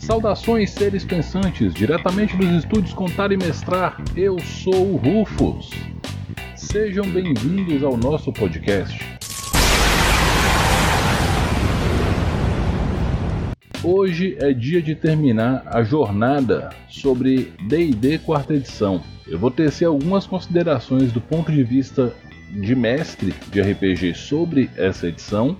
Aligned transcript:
Saudações, 0.00 0.70
seres 0.70 1.04
pensantes, 1.04 1.72
diretamente 1.72 2.36
dos 2.36 2.50
estúdios 2.50 2.92
Contar 2.92 3.32
e 3.32 3.36
Mestrar, 3.36 3.96
eu 4.14 4.38
sou 4.40 4.92
o 4.92 4.96
Rufus. 4.96 5.70
Sejam 6.54 7.04
bem-vindos 7.06 7.82
ao 7.82 7.96
nosso 7.96 8.32
podcast. 8.32 9.11
Hoje 13.84 14.36
é 14.40 14.52
dia 14.52 14.80
de 14.80 14.94
terminar 14.94 15.64
a 15.66 15.82
jornada 15.82 16.70
sobre 16.88 17.52
D&D 17.66 18.18
quarta 18.18 18.54
edição. 18.54 19.02
Eu 19.26 19.40
vou 19.40 19.50
tecer 19.50 19.88
algumas 19.88 20.24
considerações 20.24 21.10
do 21.10 21.20
ponto 21.20 21.50
de 21.50 21.64
vista 21.64 22.14
de 22.52 22.76
mestre 22.76 23.34
de 23.50 23.60
RPG 23.60 24.14
sobre 24.14 24.70
essa 24.76 25.08
edição 25.08 25.56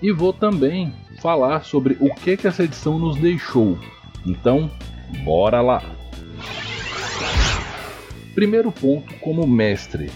e 0.00 0.12
vou 0.12 0.32
também 0.32 0.92
falar 1.20 1.64
sobre 1.64 1.96
o 1.98 2.14
que, 2.14 2.36
que 2.36 2.46
essa 2.46 2.62
edição 2.62 2.96
nos 2.96 3.16
deixou. 3.16 3.76
Então, 4.24 4.70
bora 5.24 5.60
lá! 5.60 5.82
Primeiro 8.36 8.70
ponto, 8.70 9.12
como 9.14 9.48
mestre. 9.48 10.12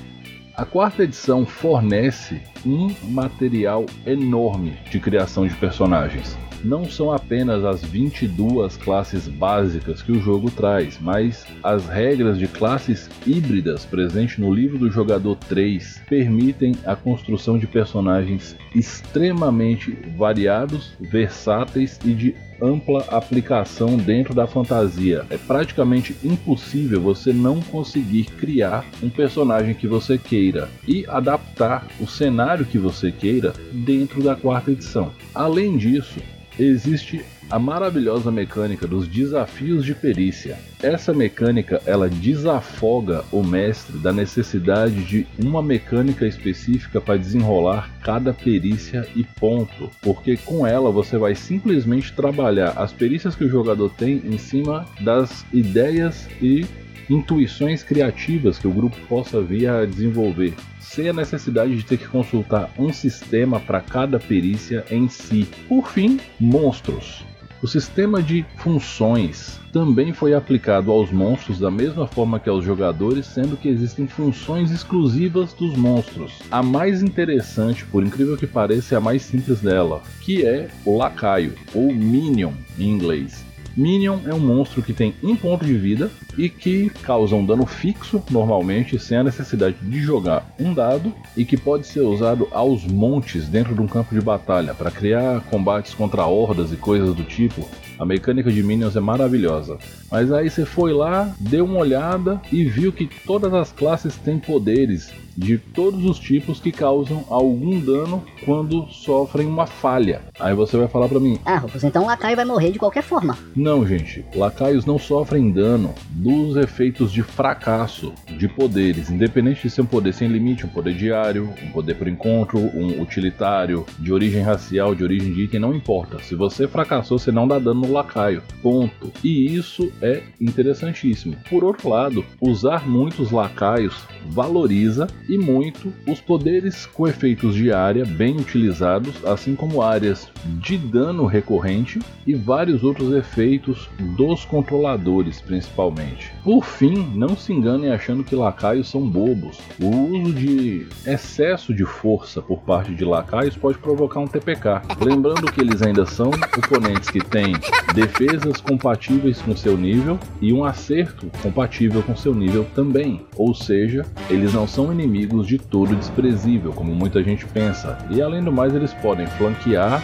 A 0.54 0.64
quarta 0.64 1.02
edição 1.02 1.44
fornece 1.44 2.40
um 2.64 2.94
material 3.10 3.84
enorme 4.06 4.78
de 4.92 5.00
criação 5.00 5.44
de 5.44 5.54
personagens 5.56 6.38
não 6.64 6.88
são 6.88 7.12
apenas 7.12 7.64
as 7.64 7.82
22 7.82 8.76
classes 8.76 9.28
básicas 9.28 10.02
que 10.02 10.12
o 10.12 10.20
jogo 10.20 10.50
traz, 10.50 10.98
mas 11.00 11.46
as 11.62 11.86
regras 11.86 12.38
de 12.38 12.46
classes 12.46 13.08
híbridas 13.26 13.84
presentes 13.84 14.38
no 14.38 14.52
livro 14.52 14.78
do 14.78 14.90
jogador 14.90 15.36
3 15.48 16.02
permitem 16.08 16.74
a 16.84 16.94
construção 16.96 17.58
de 17.58 17.66
personagens 17.66 18.56
extremamente 18.74 19.96
variados, 20.16 20.92
versáteis 21.00 21.98
e 22.04 22.12
de 22.12 22.34
ampla 22.60 23.04
aplicação 23.08 23.96
dentro 23.96 24.34
da 24.34 24.46
fantasia. 24.46 25.24
É 25.30 25.36
praticamente 25.36 26.16
impossível 26.24 27.00
você 27.00 27.32
não 27.32 27.60
conseguir 27.60 28.24
criar 28.24 28.84
um 29.02 29.08
personagem 29.08 29.74
que 29.74 29.86
você 29.86 30.18
queira 30.18 30.68
e 30.86 31.04
adaptar 31.08 31.86
o 32.00 32.06
cenário 32.06 32.66
que 32.66 32.78
você 32.78 33.12
queira 33.12 33.52
dentro 33.72 34.22
da 34.22 34.34
quarta 34.34 34.72
edição. 34.72 35.12
Além 35.34 35.76
disso, 35.76 36.20
existe 36.58 37.24
a 37.50 37.58
maravilhosa 37.58 38.30
mecânica 38.30 38.86
dos 38.86 39.08
desafios 39.08 39.84
de 39.84 39.94
perícia. 39.94 40.58
Essa 40.82 41.14
mecânica 41.14 41.80
ela 41.86 42.08
desafoga 42.08 43.24
o 43.32 43.42
mestre 43.42 43.96
da 43.98 44.12
necessidade 44.12 45.02
de 45.04 45.26
uma 45.42 45.62
mecânica 45.62 46.26
específica 46.26 47.00
para 47.00 47.16
desenrolar 47.16 47.90
cada 48.02 48.34
perícia 48.34 49.08
e 49.16 49.24
ponto, 49.24 49.90
porque 50.02 50.36
com 50.36 50.66
ela 50.66 50.90
você 50.90 51.16
vai 51.16 51.34
simplesmente 51.34 52.12
trabalhar 52.12 52.74
as 52.76 52.92
perícias 52.92 53.34
que 53.34 53.44
o 53.44 53.50
jogador 53.50 53.90
tem 53.90 54.22
em 54.24 54.36
cima 54.36 54.84
das 55.00 55.44
ideias 55.52 56.28
e 56.42 56.66
intuições 57.08 57.82
criativas 57.82 58.58
que 58.58 58.68
o 58.68 58.72
grupo 58.72 58.96
possa 59.08 59.40
vir 59.40 59.68
a 59.68 59.84
desenvolver 59.84 60.54
sem 60.80 61.08
a 61.10 61.12
necessidade 61.12 61.76
de 61.76 61.84
ter 61.84 61.98
que 61.98 62.08
consultar 62.08 62.70
um 62.78 62.92
sistema 62.92 63.60
para 63.60 63.80
cada 63.80 64.18
perícia 64.18 64.84
em 64.90 65.08
si. 65.08 65.46
Por 65.68 65.86
fim, 65.88 66.18
monstros. 66.40 67.24
O 67.60 67.66
sistema 67.66 68.22
de 68.22 68.46
funções 68.56 69.58
também 69.72 70.12
foi 70.12 70.32
aplicado 70.32 70.92
aos 70.92 71.10
monstros 71.10 71.58
da 71.58 71.70
mesma 71.70 72.06
forma 72.06 72.38
que 72.38 72.48
aos 72.48 72.64
jogadores, 72.64 73.26
sendo 73.26 73.56
que 73.56 73.68
existem 73.68 74.06
funções 74.06 74.70
exclusivas 74.70 75.52
dos 75.52 75.76
monstros. 75.76 76.38
A 76.52 76.62
mais 76.62 77.02
interessante, 77.02 77.84
por 77.84 78.04
incrível 78.04 78.36
que 78.36 78.46
pareça, 78.46 78.94
é 78.94 78.98
a 78.98 79.00
mais 79.00 79.22
simples 79.22 79.60
dela, 79.60 80.02
que 80.20 80.46
é 80.46 80.68
o 80.84 80.96
lacaio, 80.96 81.52
ou 81.74 81.92
minion 81.92 82.52
em 82.78 82.88
inglês. 82.88 83.44
Minion 83.78 84.18
é 84.26 84.34
um 84.34 84.40
monstro 84.40 84.82
que 84.82 84.92
tem 84.92 85.14
um 85.22 85.36
ponto 85.36 85.64
de 85.64 85.72
vida 85.74 86.10
e 86.36 86.48
que 86.48 86.90
causa 86.90 87.36
um 87.36 87.46
dano 87.46 87.64
fixo, 87.64 88.20
normalmente, 88.28 88.98
sem 88.98 89.18
a 89.18 89.22
necessidade 89.22 89.76
de 89.80 90.00
jogar 90.00 90.52
um 90.58 90.74
dado, 90.74 91.14
e 91.36 91.44
que 91.44 91.56
pode 91.56 91.86
ser 91.86 92.00
usado 92.00 92.48
aos 92.50 92.84
montes 92.84 93.46
dentro 93.46 93.76
de 93.76 93.80
um 93.80 93.86
campo 93.86 94.12
de 94.12 94.20
batalha 94.20 94.74
para 94.74 94.90
criar 94.90 95.42
combates 95.42 95.94
contra 95.94 96.26
hordas 96.26 96.72
e 96.72 96.76
coisas 96.76 97.14
do 97.14 97.22
tipo. 97.22 97.68
A 97.96 98.04
mecânica 98.04 98.50
de 98.50 98.64
Minions 98.64 98.96
é 98.96 99.00
maravilhosa. 99.00 99.78
Mas 100.10 100.32
aí 100.32 100.50
você 100.50 100.64
foi 100.64 100.92
lá, 100.92 101.32
deu 101.38 101.64
uma 101.64 101.78
olhada 101.78 102.40
e 102.50 102.64
viu 102.64 102.92
que 102.92 103.06
todas 103.06 103.54
as 103.54 103.70
classes 103.70 104.16
têm 104.16 104.40
poderes 104.40 105.12
de 105.38 105.56
todos 105.56 106.04
os 106.04 106.18
tipos 106.18 106.58
que 106.58 106.72
causam 106.72 107.24
algum 107.30 107.78
dano 107.78 108.24
quando 108.44 108.88
sofrem 108.88 109.46
uma 109.46 109.66
falha. 109.66 110.20
Aí 110.40 110.52
você 110.52 110.76
vai 110.76 110.88
falar 110.88 111.08
para 111.08 111.20
mim: 111.20 111.38
Ah, 111.44 111.58
Rufus, 111.58 111.84
então 111.84 112.02
o 112.02 112.06
lacaio 112.06 112.34
vai 112.34 112.44
morrer 112.44 112.72
de 112.72 112.78
qualquer 112.78 113.02
forma. 113.02 113.38
Não, 113.54 113.86
gente. 113.86 114.24
Lacaios 114.34 114.84
não 114.84 114.98
sofrem 114.98 115.52
dano 115.52 115.94
dos 116.10 116.56
efeitos 116.56 117.12
de 117.12 117.22
fracasso 117.22 118.12
de 118.36 118.48
poderes, 118.48 119.10
independente 119.10 119.62
de 119.62 119.70
ser 119.70 119.82
um 119.82 119.86
poder 119.86 120.12
sem 120.12 120.28
limite, 120.28 120.66
um 120.66 120.70
poder 120.70 120.94
diário, 120.94 121.52
um 121.62 121.70
poder 121.70 121.94
por 121.94 122.08
encontro, 122.08 122.58
um 122.58 123.00
utilitário, 123.00 123.86
de 123.98 124.12
origem 124.12 124.42
racial, 124.42 124.94
de 124.94 125.04
origem 125.04 125.32
de 125.32 125.42
item, 125.42 125.60
não 125.60 125.74
importa. 125.74 126.18
Se 126.20 126.34
você 126.34 126.66
fracassou, 126.66 127.18
você 127.18 127.30
não 127.30 127.46
dá 127.46 127.58
dano 127.60 127.82
no 127.82 127.92
lacaio. 127.92 128.42
Ponto. 128.60 129.12
E 129.22 129.54
isso 129.54 129.92
é 130.02 130.22
interessantíssimo. 130.40 131.36
Por 131.48 131.62
outro 131.62 131.88
lado, 131.88 132.24
usar 132.40 132.88
muitos 132.88 133.30
lacaios 133.30 133.94
valoriza 134.26 135.06
e 135.28 135.36
muito 135.36 135.92
os 136.06 136.20
poderes 136.20 136.86
com 136.86 137.06
efeitos 137.06 137.54
de 137.54 137.70
área 137.70 138.04
bem 138.04 138.36
utilizados, 138.36 139.24
assim 139.24 139.54
como 139.54 139.82
áreas 139.82 140.28
de 140.60 140.78
dano 140.78 141.26
recorrente 141.26 141.98
e 142.26 142.34
vários 142.34 142.82
outros 142.82 143.12
efeitos 143.12 143.88
dos 144.16 144.44
controladores, 144.44 145.40
principalmente. 145.40 146.32
Por 146.42 146.64
fim, 146.64 147.12
não 147.14 147.36
se 147.36 147.52
enganem 147.52 147.90
achando 147.90 148.24
que 148.24 148.34
lacaios 148.34 148.88
são 148.88 149.06
bobos. 149.06 149.58
O 149.80 149.88
uso 149.88 150.32
de 150.32 150.86
excesso 151.06 151.74
de 151.74 151.84
força 151.84 152.40
por 152.40 152.60
parte 152.60 152.94
de 152.94 153.04
lacaios 153.04 153.56
pode 153.56 153.78
provocar 153.78 154.20
um 154.20 154.26
TPK. 154.26 154.82
Lembrando 155.00 155.52
que 155.52 155.60
eles 155.60 155.82
ainda 155.82 156.06
são 156.06 156.30
oponentes 156.56 157.10
que 157.10 157.20
têm 157.20 157.52
defesas 157.94 158.60
compatíveis 158.60 159.42
com 159.42 159.56
seu 159.56 159.76
nível 159.76 160.18
e 160.40 160.52
um 160.52 160.64
acerto 160.64 161.30
compatível 161.42 162.02
com 162.02 162.16
seu 162.16 162.34
nível 162.34 162.66
também. 162.74 163.26
Ou 163.36 163.54
seja, 163.54 164.06
eles 164.30 164.54
não 164.54 164.66
são 164.66 164.92
inimigos 164.92 165.17
inimigos 165.18 165.46
de 165.46 165.58
todo 165.58 165.96
desprezível, 165.96 166.72
como 166.72 166.94
muita 166.94 167.22
gente 167.22 167.44
pensa. 167.46 167.98
E 168.10 168.22
além 168.22 168.42
do 168.42 168.52
mais, 168.52 168.74
eles 168.74 168.94
podem 168.94 169.26
flanquear 169.26 170.00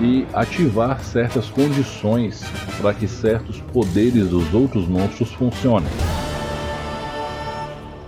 e 0.00 0.26
ativar 0.32 0.98
certas 1.00 1.48
condições 1.50 2.42
para 2.80 2.94
que 2.94 3.06
certos 3.06 3.60
poderes 3.60 4.28
dos 4.28 4.52
outros 4.54 4.88
monstros 4.88 5.30
funcionem. 5.32 5.88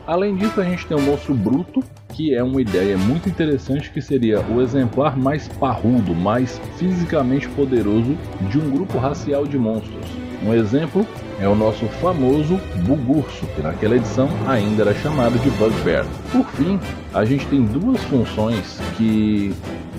Além 0.07 0.37
disso, 0.37 0.61
a 0.61 0.65
gente 0.65 0.87
tem 0.87 0.97
o 0.97 1.03
monstro 1.03 1.35
bruto, 1.35 1.83
que 2.15 2.33
é 2.33 2.43
uma 2.43 2.61
ideia 2.61 2.97
muito 2.97 3.29
interessante 3.29 3.91
que 3.91 4.01
seria 4.01 4.41
o 4.41 4.63
exemplar 4.63 5.17
mais 5.19 5.49
parrudo, 5.49 6.15
mais 6.15 6.61
fisicamente 6.77 7.49
poderoso 7.49 8.17
de 8.49 8.59
um 8.59 8.71
grupo 8.71 8.99
racial 8.99 9.45
de 9.47 9.59
monstros. 9.59 10.07
Um 10.45 10.55
exemplo 10.55 11.07
é 11.41 11.47
o 11.47 11.55
nosso 11.55 11.87
famoso 12.01 12.61
Bugurso, 12.87 13.47
que 13.55 13.63
naquela 13.63 13.97
edição 13.97 14.29
ainda 14.47 14.83
era 14.83 14.95
chamado 14.95 15.39
de 15.39 15.51
Bugbear. 15.51 16.07
Por 16.33 16.47
fim, 16.51 16.81
a 17.13 17.25
gente 17.25 17.47
tem 17.47 17.63
duas 17.63 18.03
funções 18.05 18.79
que 18.97 19.55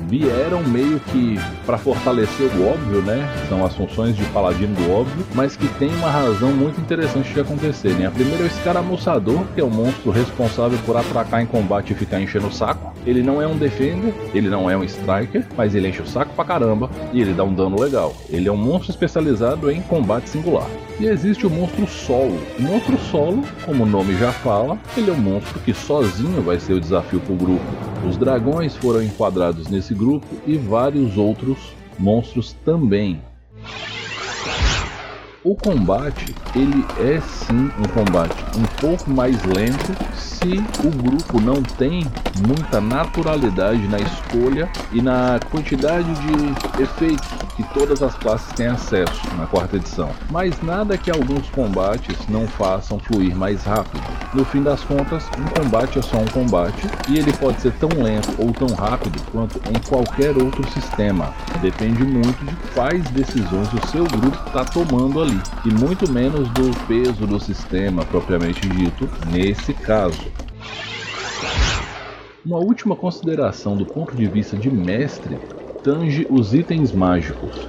vieram 0.07 0.63
meio 0.63 1.00
que 1.00 1.38
para 1.66 1.78
fortalecer 1.78 2.50
o 2.56 2.69
óbvio, 2.69 3.01
né? 3.01 3.28
São 3.50 3.66
as 3.66 3.75
funções 3.75 4.16
de 4.16 4.23
paladino 4.25 4.73
do 4.75 4.91
óbvio, 4.91 5.25
mas 5.35 5.56
que 5.56 5.68
tem 5.75 5.90
uma 5.95 6.09
razão 6.09 6.51
muito 6.51 6.79
interessante 6.79 7.34
de 7.34 7.40
acontecerem. 7.40 8.06
A 8.06 8.12
primeira 8.12 8.44
é 8.44 8.45
o 8.45 8.48
escaramuçador, 8.48 9.44
que 9.54 9.62
é 9.62 9.63
o 9.63 9.69
monstro 9.69 10.12
responsável 10.12 10.80
por 10.86 10.95
atracar 10.95 11.42
em 11.42 11.45
combate 11.45 11.94
e 11.94 11.95
ficar 11.95 12.21
enchendo 12.21 12.48
o 12.48 12.51
saco. 12.51 12.94
Ele 13.06 13.21
não 13.21 13.42
é 13.42 13.48
um 13.48 13.57
defender, 13.57 14.13
ele 14.33 14.50
não 14.50 14.69
é 14.69 14.77
um 14.77 14.83
striker, 14.83 15.45
mas 15.56 15.75
ele 15.75 15.89
enche 15.89 16.01
o 16.01 16.07
saco 16.07 16.33
pra 16.33 16.45
caramba 16.45 16.89
e 17.13 17.21
ele 17.21 17.33
dá 17.33 17.44
um 17.44 17.54
dano 17.54 17.80
legal. 17.80 18.15
Ele 18.30 18.48
é 18.48 18.51
um 18.51 18.57
monstro 18.57 18.92
especializado 18.92 19.69
em 19.71 19.81
combate 19.81 20.30
singular. 20.30 20.68
E 21.00 21.06
existe 21.06 21.45
o 21.45 21.50
monstro 21.50 21.86
solo. 21.88 22.39
O 22.57 22.62
monstro 22.62 22.98
solo, 22.98 23.44
como 23.65 23.83
o 23.83 23.88
nome 23.88 24.18
já 24.18 24.31
fala, 24.31 24.77
ele 24.95 25.09
é 25.09 25.13
um 25.13 25.18
monstro 25.18 25.59
que 25.59 25.74
sozinho 25.74 26.42
vai 26.42 26.59
ser 26.59 26.74
o 26.74 26.81
desafio 26.81 27.19
pro 27.19 27.36
grupo. 27.36 27.87
Os 28.05 28.17
dragões 28.17 28.75
foram 28.75 29.01
enquadrados 29.01 29.67
nesse 29.67 29.94
grupo 29.94 30.27
e 30.45 30.57
vários 30.57 31.17
outros 31.17 31.57
monstros 31.97 32.53
também. 32.65 33.21
O 35.44 35.55
combate, 35.55 36.35
ele 36.55 36.85
é 36.99 37.21
sim 37.21 37.69
um 37.79 37.88
combate 37.94 38.35
um 38.57 38.81
pouco 38.81 39.09
mais 39.09 39.41
lento 39.45 39.94
se 40.47 40.88
o 40.88 40.89
grupo 40.89 41.41
não 41.41 41.61
tem 41.61 42.05
muita 42.47 42.79
naturalidade 42.79 43.85
na 43.88 43.99
escolha 43.99 44.69
e 44.94 45.01
na 45.01 45.39
quantidade 45.51 46.07
de 46.13 46.81
efeitos 46.83 47.27
que 47.57 47.63
todas 47.73 48.01
as 48.01 48.15
classes 48.15 48.53
têm 48.53 48.67
acesso 48.67 49.19
na 49.35 49.45
quarta 49.47 49.75
edição. 49.75 50.09
Mas 50.29 50.61
nada 50.61 50.97
que 50.97 51.11
alguns 51.11 51.49
combates 51.49 52.15
não 52.29 52.47
façam 52.47 52.99
fluir 52.99 53.35
mais 53.35 53.63
rápido. 53.63 54.01
No 54.33 54.45
fim 54.45 54.61
das 54.61 54.83
contas, 54.83 55.25
um 55.38 55.61
combate 55.61 55.99
é 55.99 56.01
só 56.01 56.17
um 56.17 56.27
combate 56.27 56.88
e 57.09 57.17
ele 57.17 57.33
pode 57.33 57.59
ser 57.59 57.73
tão 57.73 57.89
lento 57.89 58.33
ou 58.38 58.53
tão 58.53 58.67
rápido 58.75 59.19
quanto 59.31 59.59
em 59.69 59.79
qualquer 59.89 60.38
outro 60.38 60.65
sistema. 60.71 61.33
Depende 61.61 62.03
muito 62.03 62.45
de 62.45 62.55
quais 62.73 63.03
decisões 63.09 63.67
o 63.73 63.88
seu 63.88 64.03
grupo 64.05 64.38
está 64.47 64.63
tomando 64.63 65.21
ali 65.21 65.41
e 65.65 65.73
muito 65.73 66.09
menos 66.11 66.47
do 66.49 66.71
peso 66.85 67.25
do 67.25 67.39
sistema 67.39 68.05
propriamente 68.05 68.69
dito 68.69 69.09
nesse 69.31 69.73
caso. 69.73 70.37
Uma 72.47 72.59
última 72.59 72.95
consideração 72.95 73.75
do 73.75 73.85
ponto 73.85 74.15
de 74.15 74.25
vista 74.25 74.55
de 74.55 74.71
mestre 74.71 75.41
tange 75.83 76.25
os 76.29 76.53
itens 76.53 76.94
mágicos. 76.94 77.67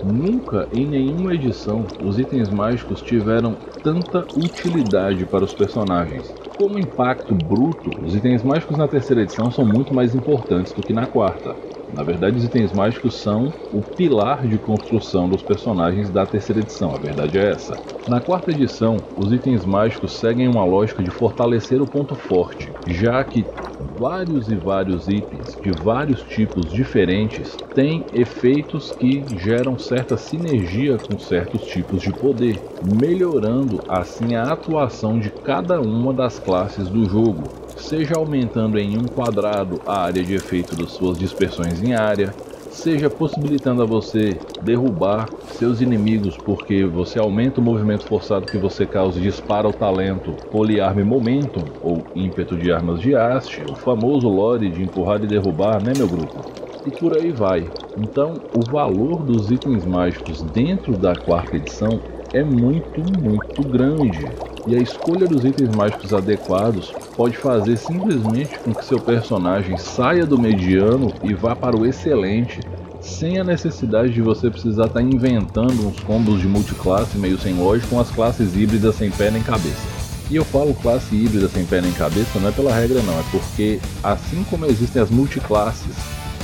Nunca 0.00 0.68
em 0.70 0.86
nenhuma 0.88 1.34
edição 1.34 1.90
os 1.98 2.20
itens 2.20 2.48
mágicos 2.48 3.02
tiveram 3.02 3.58
tanta 3.82 4.28
utilidade 4.32 5.26
para 5.26 5.44
os 5.44 5.52
personagens. 5.52 6.36
Como 6.54 6.78
impacto 6.78 7.34
bruto, 7.34 7.90
os 8.00 8.14
itens 8.14 8.44
mágicos 8.44 8.78
na 8.78 8.86
terceira 8.86 9.22
edição 9.22 9.50
são 9.50 9.66
muito 9.66 9.92
mais 9.92 10.14
importantes 10.14 10.72
do 10.72 10.84
que 10.84 10.92
na 10.92 11.08
quarta. 11.08 11.56
Na 11.92 12.02
verdade, 12.02 12.38
os 12.38 12.44
itens 12.44 12.72
mágicos 12.72 13.20
são 13.20 13.54
o 13.70 13.82
pilar 13.82 14.48
de 14.48 14.58
construção 14.58 15.28
dos 15.28 15.42
personagens 15.42 16.10
da 16.10 16.26
terceira 16.26 16.60
edição, 16.60 16.94
a 16.94 16.98
verdade 16.98 17.36
é 17.36 17.52
essa. 17.52 17.82
Na 18.06 18.20
quarta 18.20 18.50
edição, 18.50 19.04
os 19.14 19.30
itens 19.30 19.64
mágicos 19.64 20.18
seguem 20.18 20.48
uma 20.48 20.64
lógica 20.64 21.02
de 21.04 21.10
fortalecer 21.10 21.82
o 21.82 21.86
ponto 21.86 22.16
forte, 22.16 22.74
já 22.86 23.22
que 23.22 23.46
vários 23.78 24.48
e 24.48 24.56
vários 24.56 25.06
itens 25.08 25.58
de 25.60 25.70
vários 25.70 26.22
tipos 26.22 26.70
diferentes 26.72 27.60
têm 27.74 28.08
efeitos 28.10 28.90
que 28.90 29.36
geram 29.36 29.76
certa 29.76 30.16
sinergia 30.16 30.98
com 30.98 31.18
certos 31.18 31.62
tipos 31.64 32.02
de 32.02 32.12
poder, 32.12 32.64
melhorando 32.80 33.84
assim 33.86 34.34
a 34.34 34.50
atuação 34.52 35.18
de 35.18 35.30
cada 35.30 35.80
uma 35.80 36.14
das 36.14 36.38
classes 36.38 36.88
do 36.88 37.04
jogo, 37.06 37.52
seja 37.74 38.16
aumentando 38.16 38.78
em 38.78 38.96
um 38.98 39.08
quadrado 39.08 39.82
a 39.86 40.02
área 40.02 40.24
de 40.24 40.34
efeito 40.34 40.76
das 40.76 40.92
suas 40.92 41.18
dispersões 41.18 41.82
em 41.82 41.94
área, 41.94 42.36
seja 42.68 43.10
possibilitando 43.10 43.82
a 43.82 43.86
você 43.86 44.42
derrubar 44.58 45.34
seus 45.44 45.80
inimigos 45.80 46.38
porque 46.38 46.86
você 46.86 47.18
aumenta 47.18 47.60
o 47.60 47.64
movimento 47.64 48.04
forçado 48.06 48.48
que 48.48 48.56
você 48.56 48.86
causa 48.86 49.18
e 49.18 49.22
dispara 49.22 49.68
o 49.68 49.74
talento 49.74 50.40
Poliarme 50.50 51.04
Momentum 51.04 51.70
ou 51.80 52.08
ímpeto 52.14 52.56
de 52.56 52.72
armas 52.72 53.00
de 53.00 53.14
haste, 53.14 53.66
o 53.66 53.74
famoso 53.74 54.28
lore 54.28 54.70
de 54.70 54.82
empurrar 54.82 55.22
e 55.22 55.26
derrubar, 55.28 55.80
né 55.82 55.94
meu 55.94 56.08
grupo? 56.08 56.46
E 56.84 56.90
por 56.90 57.14
aí 57.14 57.30
vai. 57.32 57.72
Então, 57.94 58.42
o 58.52 58.64
valor 58.64 59.22
dos 59.22 59.50
itens 59.50 59.84
mágicos 59.84 60.42
dentro 60.42 60.96
da 60.96 61.14
quarta 61.14 61.56
edição 61.56 62.02
é 62.32 62.42
muito, 62.42 63.04
muito 63.04 63.62
grande. 63.64 64.38
E 64.66 64.76
a 64.76 64.78
escolha 64.78 65.26
dos 65.26 65.44
itens 65.44 65.74
mágicos 65.74 66.14
adequados 66.14 66.92
pode 67.16 67.36
fazer 67.36 67.76
simplesmente 67.76 68.58
com 68.60 68.72
que 68.72 68.84
seu 68.84 69.00
personagem 69.00 69.76
saia 69.76 70.24
do 70.24 70.38
mediano 70.38 71.12
e 71.24 71.34
vá 71.34 71.56
para 71.56 71.76
o 71.76 71.84
excelente, 71.84 72.60
sem 73.00 73.40
a 73.40 73.44
necessidade 73.44 74.12
de 74.12 74.22
você 74.22 74.48
precisar 74.48 74.86
estar 74.86 75.00
tá 75.00 75.02
inventando 75.02 75.88
uns 75.88 75.98
combos 76.00 76.40
de 76.40 76.46
multiclasse 76.46 77.18
meio 77.18 77.36
sem 77.38 77.54
lógica 77.54 77.88
com 77.88 77.98
as 77.98 78.10
classes 78.10 78.54
híbridas 78.56 78.94
sem 78.94 79.10
pé 79.10 79.32
nem 79.32 79.42
cabeça. 79.42 79.82
E 80.30 80.36
eu 80.36 80.44
falo 80.44 80.72
classe 80.74 81.14
híbrida 81.14 81.48
sem 81.48 81.66
pé 81.66 81.80
nem 81.80 81.92
cabeça 81.92 82.38
não 82.38 82.48
é 82.48 82.52
pela 82.52 82.72
regra 82.72 83.02
não, 83.02 83.18
é 83.18 83.24
porque 83.32 83.80
assim 84.02 84.44
como 84.48 84.64
existem 84.66 85.02
as 85.02 85.10
multiclasses 85.10 85.96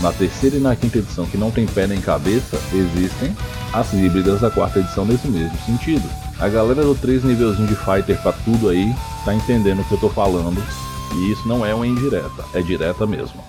na 0.03 0.13
terceira 0.13 0.57
e 0.57 0.61
na 0.61 0.75
quinta 0.77 0.99
edição 0.99 1.25
que 1.25 1.37
não 1.37 1.51
tem 1.51 1.67
pé 1.67 1.87
nem 1.87 2.01
cabeça, 2.01 2.59
existem 2.73 3.35
as 3.73 3.93
híbridas 3.93 4.41
da 4.41 4.51
quarta 4.51 4.81
edição 4.81 5.05
nesse 5.05 5.29
mesmo 5.29 5.57
sentido. 5.65 6.28
A 6.41 6.49
galera 6.49 6.83
do 6.83 6.95
3 6.95 7.25
nívelzinho 7.25 7.67
de 7.67 7.75
fighter 7.75 8.17
pra 8.23 8.33
tudo 8.33 8.69
aí 8.69 8.95
tá 9.25 9.35
entendendo 9.35 9.81
o 9.81 9.85
que 9.85 9.95
eu 9.95 9.99
tô 9.99 10.09
falando. 10.09 10.63
E 11.17 11.33
isso 11.33 11.49
não 11.49 11.67
é 11.67 11.75
uma 11.75 11.85
indireta, 11.85 12.45
é 12.55 12.63
direta 12.63 13.05
mesmo. 13.09 13.43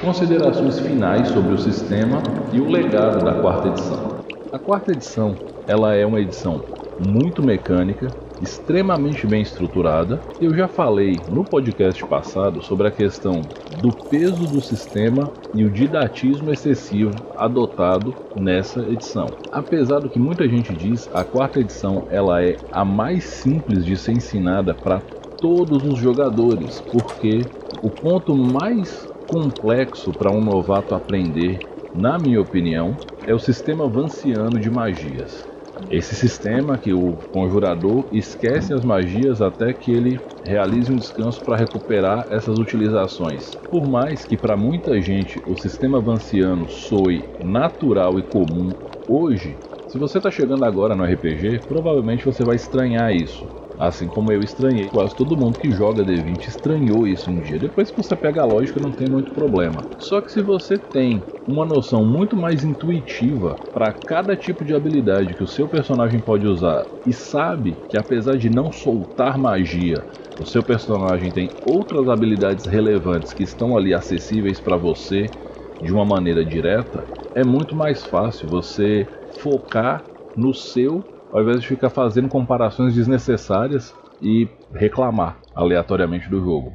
Considerações 0.00 0.78
finais 0.78 1.28
sobre 1.28 1.52
o 1.52 1.58
sistema 1.58 2.22
e 2.52 2.60
o 2.60 2.70
legado 2.70 3.24
da 3.24 3.34
quarta 3.34 3.68
edição. 3.68 4.20
A 4.52 4.58
quarta 4.58 4.92
edição, 4.92 5.34
ela 5.66 5.96
é 5.96 6.06
uma 6.06 6.20
edição 6.20 6.62
muito 7.04 7.42
mecânica, 7.42 8.06
extremamente 8.40 9.26
bem 9.26 9.42
estruturada. 9.42 10.22
Eu 10.40 10.54
já 10.54 10.68
falei 10.68 11.22
no 11.28 11.44
podcast 11.44 12.04
passado 12.04 12.62
sobre 12.62 12.88
a 12.88 12.90
questão 12.90 13.46
do 13.68 13.92
peso 13.92 14.46
do 14.46 14.60
sistema 14.60 15.32
e 15.52 15.64
o 15.64 15.70
didatismo 15.70 16.52
excessivo 16.52 17.14
adotado 17.36 18.14
nessa 18.34 18.80
edição. 18.90 19.30
Apesar 19.50 20.00
do 20.00 20.10
que 20.10 20.18
muita 20.18 20.48
gente 20.48 20.74
diz, 20.74 21.08
a 21.14 21.24
quarta 21.24 21.60
edição 21.60 22.06
ela 22.10 22.42
é 22.42 22.58
a 22.70 22.84
mais 22.84 23.24
simples 23.24 23.84
de 23.84 23.96
ser 23.96 24.12
ensinada 24.12 24.74
para 24.74 25.02
todos 25.40 25.84
os 25.84 25.98
jogadores, 25.98 26.82
porque 26.92 27.46
o 27.82 27.90
ponto 27.90 28.34
mais 28.34 29.06
complexo 29.26 30.12
para 30.12 30.30
um 30.30 30.40
novato 30.40 30.94
aprender, 30.94 31.60
na 31.94 32.18
minha 32.18 32.40
opinião, 32.40 32.96
é 33.26 33.34
o 33.34 33.38
sistema 33.38 33.88
vanciano 33.88 34.58
de 34.58 34.70
magias. 34.70 35.46
Esse 35.90 36.14
sistema 36.14 36.78
que 36.78 36.92
o 36.92 37.14
conjurador 37.30 38.08
esquece 38.10 38.72
as 38.72 38.82
magias 38.82 39.40
até 39.40 39.72
que 39.72 39.92
ele 39.92 40.20
realize 40.42 40.90
um 40.92 40.96
descanso 40.96 41.42
para 41.42 41.56
recuperar 41.56 42.26
essas 42.30 42.56
utilizações. 42.56 43.56
Por 43.68 43.86
mais 43.86 44.24
que 44.24 44.36
para 44.36 44.56
muita 44.56 45.00
gente 45.00 45.42
o 45.46 45.56
sistema 45.56 46.00
vanciano 46.00 46.68
soe 46.68 47.24
natural 47.38 48.18
e 48.18 48.22
comum 48.22 48.74
hoje, 49.06 49.56
se 49.86 49.98
você 49.98 50.18
está 50.18 50.30
chegando 50.30 50.64
agora 50.64 50.94
no 50.94 51.04
RPG, 51.04 51.60
provavelmente 51.68 52.24
você 52.24 52.42
vai 52.42 52.56
estranhar 52.56 53.14
isso. 53.14 53.46
Assim 53.78 54.08
como 54.08 54.32
eu 54.32 54.42
estranhei, 54.42 54.88
quase 54.90 55.14
todo 55.14 55.36
mundo 55.36 55.58
que 55.58 55.70
joga 55.70 56.04
D20 56.04 56.48
estranhou 56.48 57.06
isso 57.06 57.30
um 57.30 57.38
dia. 57.38 57.58
Depois 57.58 57.90
que 57.90 57.96
você 57.96 58.16
pega 58.16 58.40
a 58.42 58.46
lógica, 58.46 58.80
não 58.80 58.92
tem 58.92 59.08
muito 59.08 59.32
problema. 59.32 59.86
Só 59.98 60.20
que 60.20 60.32
se 60.32 60.40
você 60.40 60.78
tem 60.78 61.26
uma 61.46 61.64
noção 61.64 62.04
muito 62.04 62.36
mais 62.36 62.64
intuitiva 62.64 63.60
para 63.72 63.92
cada 63.92 64.36
tipo 64.36 64.64
de 64.64 64.74
habilidade 64.74 65.34
que 65.34 65.42
o 65.42 65.46
seu 65.46 65.68
personagem 65.68 66.20
pode 66.20 66.46
usar 66.46 66.86
e 67.04 67.12
sabe 67.12 67.78
que 67.88 67.96
apesar 67.96 68.36
de 68.38 68.48
não 68.50 68.72
soltar 68.72 69.38
magia, 69.38 70.04
o 70.38 70.44
seu 70.44 70.62
personagem 70.62 71.30
tem 71.30 71.52
outras 71.64 72.08
habilidades 72.08 72.66
relevantes 72.66 73.32
que 73.32 73.42
estão 73.42 73.76
ali 73.76 73.94
acessíveis 73.94 74.60
para 74.60 74.76
você 74.76 75.32
de 75.80 75.92
uma 75.92 76.04
maneira 76.04 76.44
direta, 76.44 77.06
é 77.34 77.44
muito 77.44 77.76
mais 77.76 78.04
fácil 78.04 78.48
você 78.48 79.06
focar 79.28 80.10
no 80.34 80.54
seu 80.54 81.04
ao 81.36 81.42
invés 81.42 81.60
de 81.60 81.68
ficar 81.68 81.90
fazendo 81.90 82.30
comparações 82.30 82.94
desnecessárias 82.94 83.92
e 84.22 84.48
reclamar 84.72 85.36
aleatoriamente 85.54 86.30
do 86.30 86.40
jogo. 86.42 86.72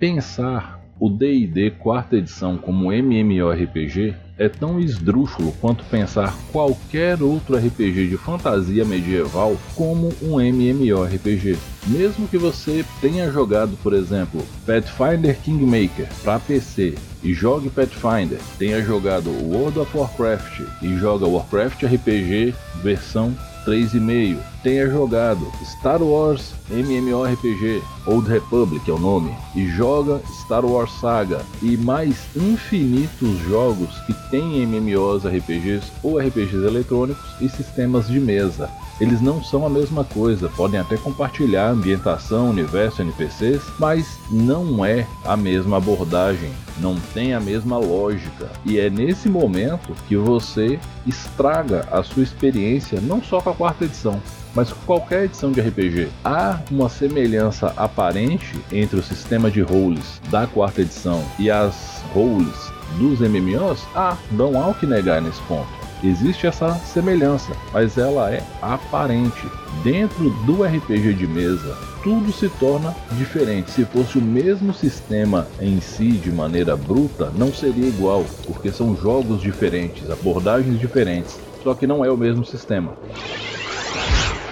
Pensar 0.00 0.80
o 0.98 1.08
D&D 1.08 1.70
quarta 1.78 2.16
edição 2.16 2.58
como 2.58 2.92
MMORPG 2.92 4.16
é 4.36 4.48
tão 4.48 4.80
esdrúxulo 4.80 5.52
quanto 5.60 5.84
pensar 5.84 6.34
qualquer 6.50 7.22
outro 7.22 7.56
RPG 7.56 8.08
de 8.08 8.16
fantasia 8.16 8.84
medieval 8.84 9.56
como 9.76 10.12
um 10.20 10.40
MMORPG. 10.40 11.56
Mesmo 11.86 12.26
que 12.26 12.36
você 12.36 12.84
tenha 13.00 13.30
jogado, 13.30 13.78
por 13.80 13.92
exemplo, 13.92 14.42
Pathfinder 14.66 15.38
Kingmaker 15.38 16.08
para 16.24 16.40
PC 16.40 16.96
e 17.22 17.32
jogue 17.32 17.70
Pathfinder, 17.70 18.40
tenha 18.58 18.82
jogado 18.82 19.30
World 19.30 19.78
of 19.78 19.96
Warcraft 19.96 20.62
e 20.82 20.96
joga 20.96 21.28
Warcraft 21.28 21.84
RPG 21.84 22.52
versão 22.82 23.36
3,5. 23.64 24.38
Tenha 24.62 24.88
jogado 24.88 25.50
Star 25.64 26.02
Wars 26.02 26.54
MMORPG, 26.70 27.82
Old 28.06 28.28
Republic 28.28 28.88
é 28.90 28.92
o 28.92 28.98
nome, 28.98 29.34
e 29.54 29.66
joga 29.68 30.20
Star 30.42 30.64
Wars 30.64 30.92
Saga 31.00 31.40
e 31.62 31.76
mais 31.76 32.16
infinitos 32.36 33.38
jogos 33.48 33.98
que 34.06 34.12
têm 34.30 34.66
MMOs 34.66 35.24
RPGs 35.24 35.90
ou 36.02 36.18
RPGs 36.18 36.66
eletrônicos 36.66 37.24
e 37.40 37.48
sistemas 37.48 38.06
de 38.06 38.20
mesa. 38.20 38.70
Eles 39.00 39.22
não 39.22 39.42
são 39.42 39.64
a 39.64 39.70
mesma 39.70 40.04
coisa, 40.04 40.50
podem 40.50 40.78
até 40.78 40.94
compartilhar 40.98 41.70
ambientação, 41.70 42.50
universo, 42.50 43.00
NPCs, 43.00 43.62
mas 43.78 44.18
não 44.30 44.84
é 44.84 45.06
a 45.24 45.38
mesma 45.38 45.78
abordagem, 45.78 46.50
não 46.76 46.96
tem 47.14 47.32
a 47.32 47.40
mesma 47.40 47.78
lógica. 47.78 48.50
E 48.66 48.78
é 48.78 48.90
nesse 48.90 49.26
momento 49.26 49.96
que 50.06 50.16
você 50.16 50.78
estraga 51.10 51.86
a 51.90 52.02
sua 52.02 52.22
experiência, 52.22 53.00
não 53.00 53.22
só 53.22 53.40
com 53.40 53.50
a 53.50 53.54
quarta 53.54 53.84
edição, 53.84 54.20
mas 54.54 54.72
com 54.72 54.80
qualquer 54.86 55.24
edição 55.24 55.52
de 55.52 55.60
RPG. 55.60 56.08
Há 56.24 56.60
uma 56.70 56.88
semelhança 56.88 57.72
aparente 57.76 58.58
entre 58.72 58.98
o 58.98 59.02
sistema 59.02 59.50
de 59.50 59.60
roles 59.60 60.20
da 60.30 60.46
quarta 60.46 60.80
edição 60.80 61.22
e 61.38 61.50
as 61.50 62.02
roles 62.12 62.72
dos 62.98 63.20
MMOs? 63.20 63.86
Ah, 63.94 64.16
não 64.32 64.60
há 64.60 64.68
o 64.68 64.74
que 64.74 64.86
negar 64.86 65.20
nesse 65.20 65.40
ponto. 65.42 65.79
Existe 66.02 66.46
essa 66.46 66.74
semelhança, 66.74 67.52
mas 67.72 67.98
ela 67.98 68.32
é 68.32 68.42
aparente. 68.60 69.46
Dentro 69.82 70.30
do 70.44 70.62
RPG 70.62 71.14
de 71.14 71.26
mesa, 71.26 71.76
tudo 72.02 72.32
se 72.32 72.48
torna 72.48 72.94
diferente. 73.12 73.70
Se 73.70 73.84
fosse 73.84 74.18
o 74.18 74.22
mesmo 74.22 74.72
sistema 74.72 75.46
em 75.60 75.80
si 75.80 76.12
de 76.12 76.30
maneira 76.30 76.76
bruta, 76.76 77.30
não 77.36 77.52
seria 77.52 77.86
igual, 77.86 78.24
porque 78.46 78.70
são 78.70 78.96
jogos 78.96 79.40
diferentes, 79.40 80.10
abordagens 80.10 80.78
diferentes, 80.78 81.40
só 81.62 81.74
que 81.74 81.86
não 81.86 82.04
é 82.04 82.10
o 82.10 82.16
mesmo 82.16 82.44
sistema. 82.44 82.94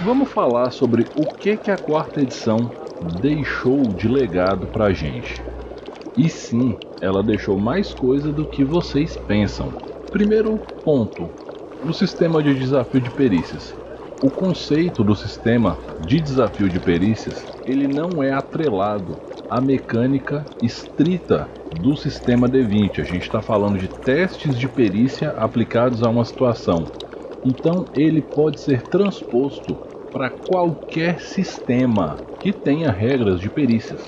Vamos 0.03 0.29
falar 0.31 0.71
sobre 0.71 1.07
o 1.15 1.25
que, 1.25 1.57
que 1.57 1.69
a 1.69 1.77
quarta 1.77 2.21
edição 2.21 2.71
deixou 3.19 3.83
de 3.93 4.07
legado 4.07 4.67
pra 4.67 4.93
gente. 4.93 5.41
E 6.15 6.29
sim, 6.29 6.77
ela 7.01 7.23
deixou 7.23 7.57
mais 7.57 7.93
coisa 7.93 8.31
do 8.31 8.45
que 8.45 8.63
vocês 8.63 9.17
pensam. 9.27 9.88
Primeiro 10.11 10.59
ponto: 10.83 11.29
o 11.83 11.93
sistema 11.93 12.41
de 12.41 12.55
desafio 12.55 12.99
de 12.99 13.11
perícias. 13.11 13.75
O 14.19 14.31
conceito 14.31 15.03
do 15.03 15.15
sistema 15.15 15.77
de 15.99 16.19
desafio 16.19 16.67
de 16.67 16.79
perícias, 16.79 17.45
ele 17.63 17.87
não 17.87 18.23
é 18.23 18.33
atrelado 18.33 19.19
à 19.47 19.61
mecânica 19.61 20.49
estrita 20.59 21.47
do 21.71 21.95
sistema 21.95 22.49
D20. 22.49 22.99
A 22.99 23.03
gente 23.03 23.21
está 23.21 23.39
falando 23.39 23.77
de 23.77 23.87
testes 23.87 24.57
de 24.57 24.67
perícia 24.67 25.29
aplicados 25.31 26.01
a 26.01 26.09
uma 26.09 26.25
situação. 26.25 26.87
Então 27.45 27.87
ele 27.93 28.21
pode 28.21 28.59
ser 28.59 28.81
transposto 28.89 29.77
para 30.11 30.31
qualquer 30.31 31.19
sistema 31.21 32.19
que 32.39 32.51
tenha 32.51 32.91
regras 32.91 33.39
de 33.39 33.47
perícias. 33.47 34.01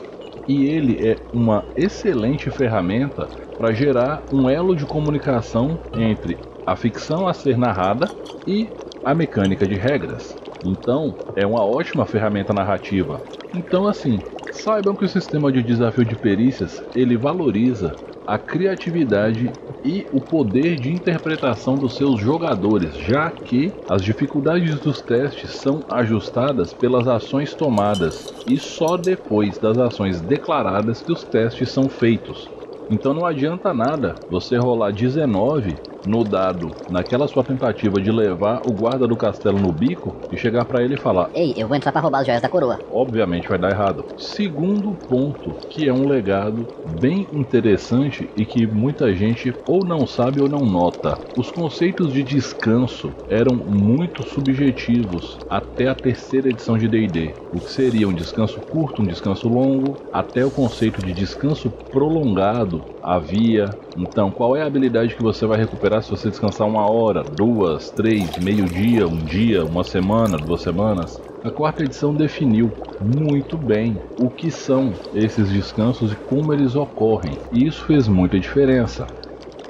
E 0.52 0.66
ele 0.66 0.98
é 1.02 1.18
uma 1.32 1.64
excelente 1.78 2.52
ferramenta 2.52 3.30
para 3.58 3.72
gerar 3.72 4.28
um 4.30 4.50
elo 4.50 4.76
de 4.76 4.86
comunicação 4.86 5.80
entre 5.94 6.38
a 6.66 6.76
ficção 6.76 7.26
a 7.26 7.34
ser 7.34 7.58
narrada 7.58 8.12
e 8.46 8.68
a 9.02 9.16
mecânica 9.16 9.66
de 9.66 9.76
regras. 9.76 10.38
Então, 10.62 11.16
é 11.38 11.48
uma 11.48 11.64
ótima 11.64 12.06
ferramenta 12.06 12.52
narrativa. 12.52 13.22
Então, 13.54 13.88
assim, 13.88 14.22
saibam 14.52 14.94
que 14.94 15.06
o 15.06 15.08
sistema 15.08 15.54
de 15.54 15.64
desafio 15.64 16.04
de 16.04 16.18
perícias 16.18 16.84
ele 16.94 17.16
valoriza 17.16 17.96
a 18.26 18.38
criatividade 18.38 19.52
e 19.84 20.06
o 20.12 20.22
poder 20.22 20.78
de 20.78 20.94
interpretação 20.94 21.76
dos 21.76 21.98
seus 21.98 22.20
jogadores, 22.20 22.96
já 22.96 23.32
que 23.32 23.74
as 23.90 24.04
dificuldades 24.04 24.80
dos 24.80 25.02
testes 25.02 25.52
são 25.52 25.84
ajustadas 25.90 26.74
pelas 26.74 27.08
ações 27.08 27.54
tomadas 27.56 28.34
e 28.48 28.58
só 28.58 28.96
depois 28.96 29.58
das 29.58 29.78
ações 29.78 30.22
declaradas 30.22 31.02
que 31.02 31.12
os 31.12 31.24
testes 31.24 31.72
são 31.72 31.90
feitos. 31.90 32.50
Então 32.90 33.14
não 33.14 33.26
adianta 33.26 33.74
nada 33.74 34.16
você 34.30 34.58
rolar 34.58 34.92
19 34.92 35.76
no 36.04 36.24
dado, 36.24 36.76
naquela 36.88 37.28
sua 37.28 37.44
tentativa 37.44 38.02
de 38.02 38.12
levar 38.12 38.62
o 38.66 38.74
guarda 38.74 39.08
do 39.08 39.18
castelo 39.18 39.60
no 39.60 39.72
bico 39.72 40.18
e 40.32 40.38
chegar 40.38 40.66
para 40.66 40.84
ele 40.84 40.96
e 40.96 40.98
falar: 40.98 41.30
Ei, 41.34 41.54
eu 41.56 41.68
vou 41.68 41.76
entrar 41.78 41.92
para 41.92 42.02
roubar 42.02 42.20
as 42.22 42.26
joias 42.26 42.42
da 42.42 42.50
coroa. 42.50 42.80
Obviamente 42.90 43.48
vai 43.48 43.60
dar 43.60 43.70
errado. 43.72 44.06
Segundo 44.16 44.96
ponto, 45.08 45.58
que 45.70 45.88
é 45.88 45.94
um 45.94 46.08
legado 46.08 46.70
bem 46.84 47.28
interessante 47.32 48.32
e 48.36 48.46
que 48.46 48.66
muita 48.68 49.14
gente 49.16 49.54
ou 49.66 49.86
não 49.86 50.06
sabe 50.08 50.40
ou 50.42 50.50
não 50.50 50.66
nota. 50.66 51.20
Os 51.36 51.52
conceitos 51.52 52.12
de 52.12 52.24
descanso 52.24 53.16
eram 53.28 53.56
muito 53.56 54.24
subjetivos 54.24 55.40
até 55.48 55.88
a 55.88 55.96
terceira 55.96 56.50
edição 56.50 56.78
de 56.78 56.88
D&D. 56.88 57.36
O 57.52 57.62
que 57.62 57.72
seria 57.72 58.08
um 58.08 58.14
descanso 58.14 58.62
curto, 58.68 59.02
um 59.02 59.08
descanso 59.08 59.48
longo, 59.48 60.00
até 60.12 60.46
o 60.46 60.52
conceito 60.52 61.02
de 61.02 61.14
descanso 61.14 61.74
prolongado 61.90 62.88
havia. 63.02 63.78
Então, 63.96 64.32
qual 64.32 64.56
é 64.56 64.62
a 64.62 64.66
habilidade 64.66 65.16
que 65.16 65.22
você 65.22 65.46
vai 65.46 65.58
recuperar 65.58 66.02
se 66.02 66.10
você 66.10 66.30
descansar 66.30 66.68
uma 66.68 66.88
hora, 66.88 67.24
duas, 67.24 67.92
três, 67.92 68.38
meio 68.38 68.70
dia, 68.70 69.08
um 69.08 69.24
dia, 69.24 69.66
uma 69.66 69.84
semana, 69.84 70.40
duas 70.40 70.62
semanas? 70.62 71.22
A 71.44 71.52
quarta 71.52 71.84
edição 71.84 72.16
definiu 72.16 72.72
muito 73.00 73.58
bem 73.58 74.00
o 74.16 74.30
que 74.30 74.52
são 74.52 74.94
esses 75.12 75.50
descansos 75.50 76.14
e 76.14 76.16
como 76.16 76.54
eles 76.54 76.76
ocorrem, 76.76 77.40
e 77.52 77.66
isso 77.66 77.84
fez 77.86 78.08
muita 78.08 78.40
diferença. 78.40 79.10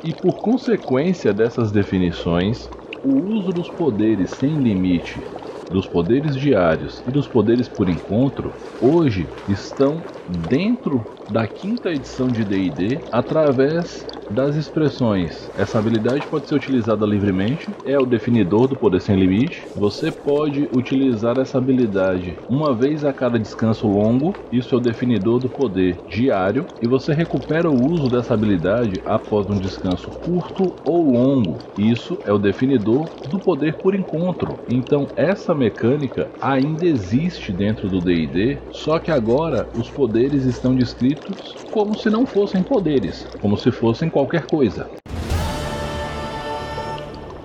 E 0.03 0.13
por 0.13 0.41
consequência 0.41 1.33
dessas 1.33 1.71
definições, 1.71 2.69
o 3.03 3.23
uso 3.33 3.51
dos 3.53 3.69
poderes 3.69 4.31
sem 4.31 4.61
limite, 4.61 5.23
dos 5.71 5.87
poderes 5.87 6.35
diários 6.35 7.01
e 7.05 7.11
dos 7.11 7.27
poderes 7.27 7.67
por 7.69 7.89
encontro, 7.89 8.53
hoje 8.79 9.31
estão 9.47 10.05
dentro 10.27 11.07
da 11.27 11.47
quinta 11.47 11.91
edição 11.91 12.31
de 12.31 12.43
D&D 12.43 13.05
através 13.11 14.07
das 14.31 14.55
expressões. 14.55 15.51
Essa 15.55 15.77
habilidade 15.77 16.27
pode 16.27 16.47
ser 16.47 16.55
utilizada 16.55 17.05
livremente, 17.05 17.75
é 17.83 17.99
o 17.99 18.05
definidor 18.05 18.67
do 18.67 18.77
poder 18.77 19.01
sem 19.01 19.15
limite. 19.15 19.69
Você 19.75 20.11
pode 20.11 20.67
utilizar 20.71 21.37
essa 21.37 21.57
habilidade 21.57 22.39
uma 22.49 22.73
vez 22.75 23.03
a 23.03 23.13
cada 23.13 23.39
descanso 23.39 23.87
longo, 23.87 24.35
isso 24.51 24.73
é 24.73 24.77
o 24.77 24.81
definidor 24.81 25.39
do 25.39 25.49
poder 25.49 26.01
diário, 26.07 26.67
e 26.81 26.87
você 26.87 27.13
recupera 27.13 27.69
o 27.69 27.79
uso 27.79 28.09
dessa 28.09 28.33
habilidade 28.33 29.01
após 29.05 29.49
um 29.49 29.57
descanso 29.57 30.11
curto 30.19 30.75
ou 30.83 31.11
longo. 31.11 31.63
Isso 31.77 32.19
é 32.23 32.31
o 32.31 32.39
definidor 32.39 33.11
do 33.23 33.39
poder 33.39 33.79
por 33.79 33.93
encontro. 33.95 34.59
Então, 34.67 35.11
essa 35.15 35.53
mecânica 35.53 36.31
ainda 36.39 36.85
existe 36.85 37.51
dentro 37.53 37.89
do 37.89 38.01
D&D, 38.01 38.59
só 38.71 38.99
que 38.99 39.11
agora 39.11 39.69
os 39.73 39.89
poderes 39.89 40.45
estão 40.45 40.75
descritos 40.75 41.59
como 41.69 41.95
se 41.95 42.09
não 42.09 42.25
fossem 42.25 42.63
poderes, 42.63 43.29
como 43.39 43.57
se 43.57 43.71
fossem 43.71 44.09
qualquer 44.09 44.20
coisa. 44.47 44.87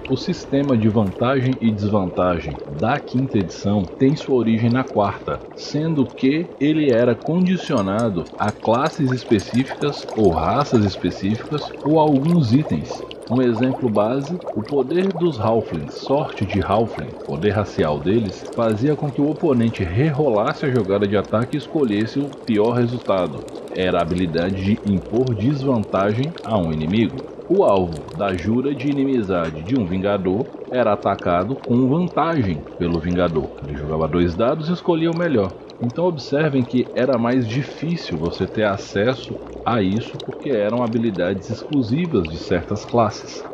O 0.09 0.17
sistema 0.17 0.77
de 0.77 0.89
vantagem 0.89 1.57
e 1.61 1.69
desvantagem 1.71 2.57
da 2.79 3.01
quinta 3.01 3.39
edição 3.39 3.85
tem 3.99 4.15
sua 4.15 4.37
origem 4.37 4.71
na 4.71 4.85
quarta, 4.85 5.41
sendo 5.57 6.07
que 6.07 6.47
ele 6.61 6.91
era 6.91 7.13
condicionado 7.13 8.25
a 8.39 8.53
classes 8.53 9.11
específicas 9.11 10.07
ou 10.15 10.33
raças 10.33 10.85
específicas 10.85 11.73
ou 11.83 11.99
alguns 11.99 12.53
itens. 12.53 13.16
Um 13.29 13.43
exemplo 13.43 13.89
base, 13.89 14.39
o 14.55 14.63
poder 14.63 15.09
dos 15.09 15.41
Halflings, 15.41 15.95
sorte 15.95 16.45
de 16.45 16.61
Halfling, 16.63 17.11
poder 17.27 17.51
racial 17.51 17.99
deles, 17.99 18.49
fazia 18.55 18.95
com 18.95 19.11
que 19.11 19.21
o 19.21 19.29
oponente 19.29 19.83
rerolasse 19.83 20.65
a 20.65 20.71
jogada 20.71 21.09
de 21.09 21.17
ataque 21.17 21.57
e 21.57 21.59
escolhesse 21.59 22.21
o 22.21 22.29
pior 22.29 22.75
resultado. 22.75 23.45
Era 23.75 23.99
a 23.99 24.03
habilidade 24.03 24.63
de 24.63 24.79
impor 24.91 25.35
desvantagem 25.35 26.33
a 26.45 26.57
um 26.57 26.73
inimigo. 26.73 27.17
O 27.49 27.65
alvo 27.65 28.17
da 28.17 28.33
jura 28.33 28.73
de 28.73 28.89
inimizade 28.89 29.63
de 29.63 29.79
um 29.79 29.85
Vingador 29.85 30.47
era 30.71 30.93
atacado 30.93 31.57
com 31.57 31.89
vantagem 31.89 32.59
pelo 32.79 33.01
Vingador. 33.01 33.49
Ele 33.67 33.77
jogava 33.77 34.07
dois 34.07 34.37
dados 34.37 34.69
e 34.69 34.73
escolhia 34.73 35.11
o 35.11 35.19
melhor. 35.19 35.53
Então 35.81 36.07
observem 36.07 36.65
que 36.65 36.89
era 36.95 37.19
mais 37.19 37.47
difícil 37.47 38.17
você 38.17 38.47
ter 38.47 38.65
acesso 38.65 39.37
a 39.65 39.83
isso 39.83 40.17
porque 40.25 40.49
eram 40.49 40.83
habilidades 40.83 41.51
exclusivas 41.51 42.29
de 42.29 42.39
certas 42.39 42.85
classes. 42.85 43.45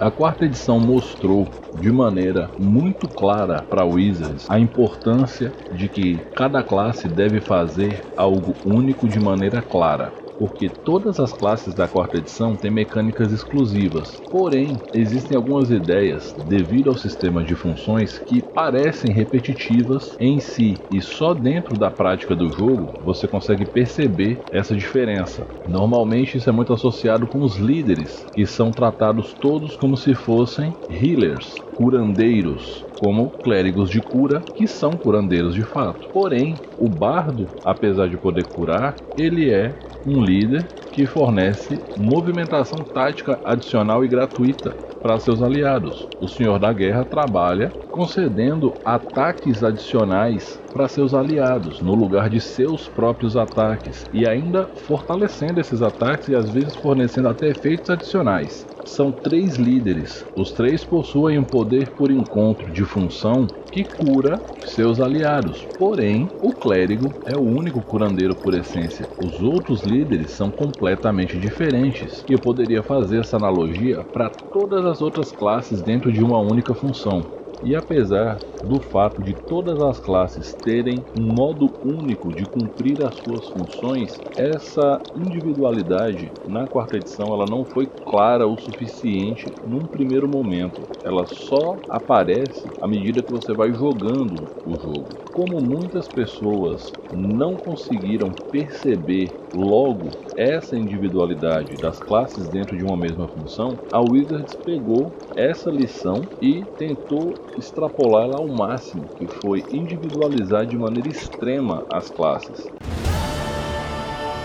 A 0.00 0.10
quarta 0.10 0.44
edição 0.44 0.78
mostrou 0.78 1.48
de 1.74 1.90
maneira 1.90 2.50
muito 2.56 3.08
clara 3.08 3.62
para 3.62 3.84
Wizards 3.84 4.48
a 4.48 4.58
importância 4.58 5.52
de 5.72 5.88
que 5.88 6.20
cada 6.34 6.62
classe 6.62 7.08
deve 7.08 7.40
fazer 7.40 8.04
algo 8.16 8.54
único 8.64 9.08
de 9.08 9.18
maneira 9.18 9.60
clara 9.60 10.12
porque 10.38 10.70
todas 10.70 11.18
as 11.18 11.32
classes 11.32 11.74
da 11.74 11.88
quarta 11.88 12.18
edição 12.18 12.56
têm 12.56 12.70
mecânicas 12.70 13.32
exclusivas. 13.32 14.22
Porém, 14.30 14.80
existem 14.92 15.36
algumas 15.36 15.70
ideias, 15.70 16.32
devido 16.38 16.88
ao 16.88 16.96
sistema 16.96 17.42
de 17.42 17.56
funções, 17.56 18.18
que 18.20 18.40
parecem 18.40 19.12
repetitivas 19.12 20.14
em 20.18 20.38
si, 20.38 20.80
e 20.90 21.02
só 21.02 21.34
dentro 21.34 21.76
da 21.76 21.90
prática 21.90 22.36
do 22.36 22.50
jogo 22.50 22.94
você 23.02 23.26
consegue 23.26 23.66
perceber 23.66 24.44
essa 24.50 24.76
diferença. 24.76 25.48
Normalmente 25.66 26.38
isso 26.38 26.48
é 26.48 26.52
muito 26.52 26.72
associado 26.72 27.26
com 27.26 27.42
os 27.42 27.56
líderes, 27.56 28.24
que 28.32 28.46
são 28.46 28.72
tratados 28.72 29.34
todos 29.34 29.76
como 29.76 29.96
se 29.96 30.14
fossem 30.14 30.74
healers, 30.88 31.62
curandeiros, 31.74 32.86
como 32.96 33.30
clérigos 33.42 33.90
de 33.90 34.00
cura, 34.00 34.44
que 34.54 34.66
são 34.66 34.96
curandeiros 34.96 35.54
de 35.54 35.62
fato. 35.62 36.08
Porém, 36.12 36.60
o 36.76 36.88
bardo, 36.88 37.48
apesar 37.62 38.08
de 38.08 38.16
poder 38.16 38.44
curar, 38.44 39.00
ele 39.16 39.50
é 39.50 39.76
um 40.04 40.22
líder 40.22 40.70
que 40.90 41.06
fornece 41.06 41.84
movimentação 41.94 42.84
tática 42.84 43.40
adicional 43.44 44.04
e 44.04 44.08
gratuita 44.08 44.78
para 45.00 45.18
seus 45.18 45.42
aliados. 45.42 46.08
O 46.20 46.28
Senhor 46.28 46.58
da 46.58 46.72
Guerra 46.72 47.04
trabalha 47.04 47.74
concedendo 47.90 48.78
ataques 48.84 49.62
adicionais 49.62 50.60
para 50.72 50.88
seus 50.88 51.14
aliados, 51.14 51.80
no 51.80 51.94
lugar 51.94 52.28
de 52.30 52.40
seus 52.40 52.88
próprios 52.88 53.36
ataques, 53.36 54.06
e 54.12 54.26
ainda 54.26 54.70
fortalecendo 54.74 55.60
esses 55.60 55.82
ataques 55.82 56.28
e 56.28 56.34
às 56.34 56.50
vezes 56.50 56.76
fornecendo 56.76 57.28
até 57.28 57.48
efeitos 57.48 57.90
adicionais. 57.90 58.66
São 58.84 59.12
três 59.12 59.56
líderes, 59.56 60.24
os 60.34 60.52
três 60.52 60.84
possuem 60.84 61.38
um 61.38 61.44
poder 61.44 61.92
por 61.94 62.10
encontro 62.10 62.70
de 62.70 62.84
função 62.84 63.50
que 63.70 63.84
cura 63.84 64.42
seus 64.62 64.98
aliados. 65.00 65.68
Porém, 65.76 66.32
o 66.40 66.54
clérigo 66.54 67.14
é 67.24 67.36
o 67.36 67.42
único 67.42 67.82
curandeiro 67.82 68.34
por 68.34 68.54
essência. 68.54 69.10
Os 69.18 69.42
outros 69.42 69.84
líderes 69.84 70.30
são 70.30 70.50
completamente 70.50 71.38
diferentes. 71.38 72.24
E 72.28 72.32
eu 72.32 72.38
poderia 72.40 72.82
fazer 72.82 73.20
essa 73.20 73.36
analogia 73.36 74.04
para 74.04 74.30
todas 74.52 74.84
as 74.88 75.00
outras 75.00 75.32
classes 75.32 75.82
dentro 75.82 76.12
de 76.12 76.22
uma 76.22 76.40
única 76.40 76.74
função. 76.74 77.28
E 77.60 77.74
apesar 77.74 78.44
do 78.62 78.80
fato 78.80 79.20
de 79.22 79.34
todas 79.34 79.80
as 79.80 79.98
classes 79.98 80.54
terem 80.54 81.06
um 81.14 81.34
modo 81.34 81.76
único 81.82 82.32
de 82.32 82.46
cumprir 82.46 83.02
as 83.02 83.16
suas 83.16 83.48
funções, 83.48 84.22
essa 84.36 85.04
individualidade 85.14 86.36
na 86.44 86.68
quarta 86.68 86.96
edição 86.96 87.32
ela 87.32 87.46
não 87.48 87.64
foi 87.64 87.90
clara 88.04 88.46
o 88.46 88.56
suficiente 88.56 89.56
num 89.62 89.86
primeiro 89.88 90.28
momento. 90.28 90.88
Ela 91.02 91.26
só 91.26 91.82
aparece 91.88 92.72
à 92.80 92.86
medida 92.86 93.22
que 93.22 93.30
você 93.30 93.52
vai 93.52 93.72
jogando 93.72 94.48
o 94.64 94.76
jogo. 94.78 95.18
Como 95.32 95.60
muitas 95.60 96.08
pessoas 96.08 96.96
não 97.10 97.56
conseguiram 97.56 98.36
perceber 98.50 99.36
logo 99.52 100.12
essa 100.36 100.76
individualidade 100.76 101.76
das 101.78 102.00
classes 102.00 102.48
dentro 102.48 102.76
de 102.76 102.84
uma 102.84 102.96
mesma 102.96 103.28
função, 103.28 103.78
a 103.90 104.00
Wizards 104.00 104.56
pegou 104.64 105.12
essa 105.34 105.70
lição 105.70 106.28
e 106.40 106.64
tentou 106.76 107.34
extrapolá-la 107.56 108.36
ao 108.38 108.48
máximo, 108.48 109.08
que 109.16 109.26
foi 109.26 109.64
individualizar 109.70 110.66
de 110.66 110.76
maneira 110.76 111.08
extrema 111.08 111.84
as 111.88 112.10
classes. 112.10 112.70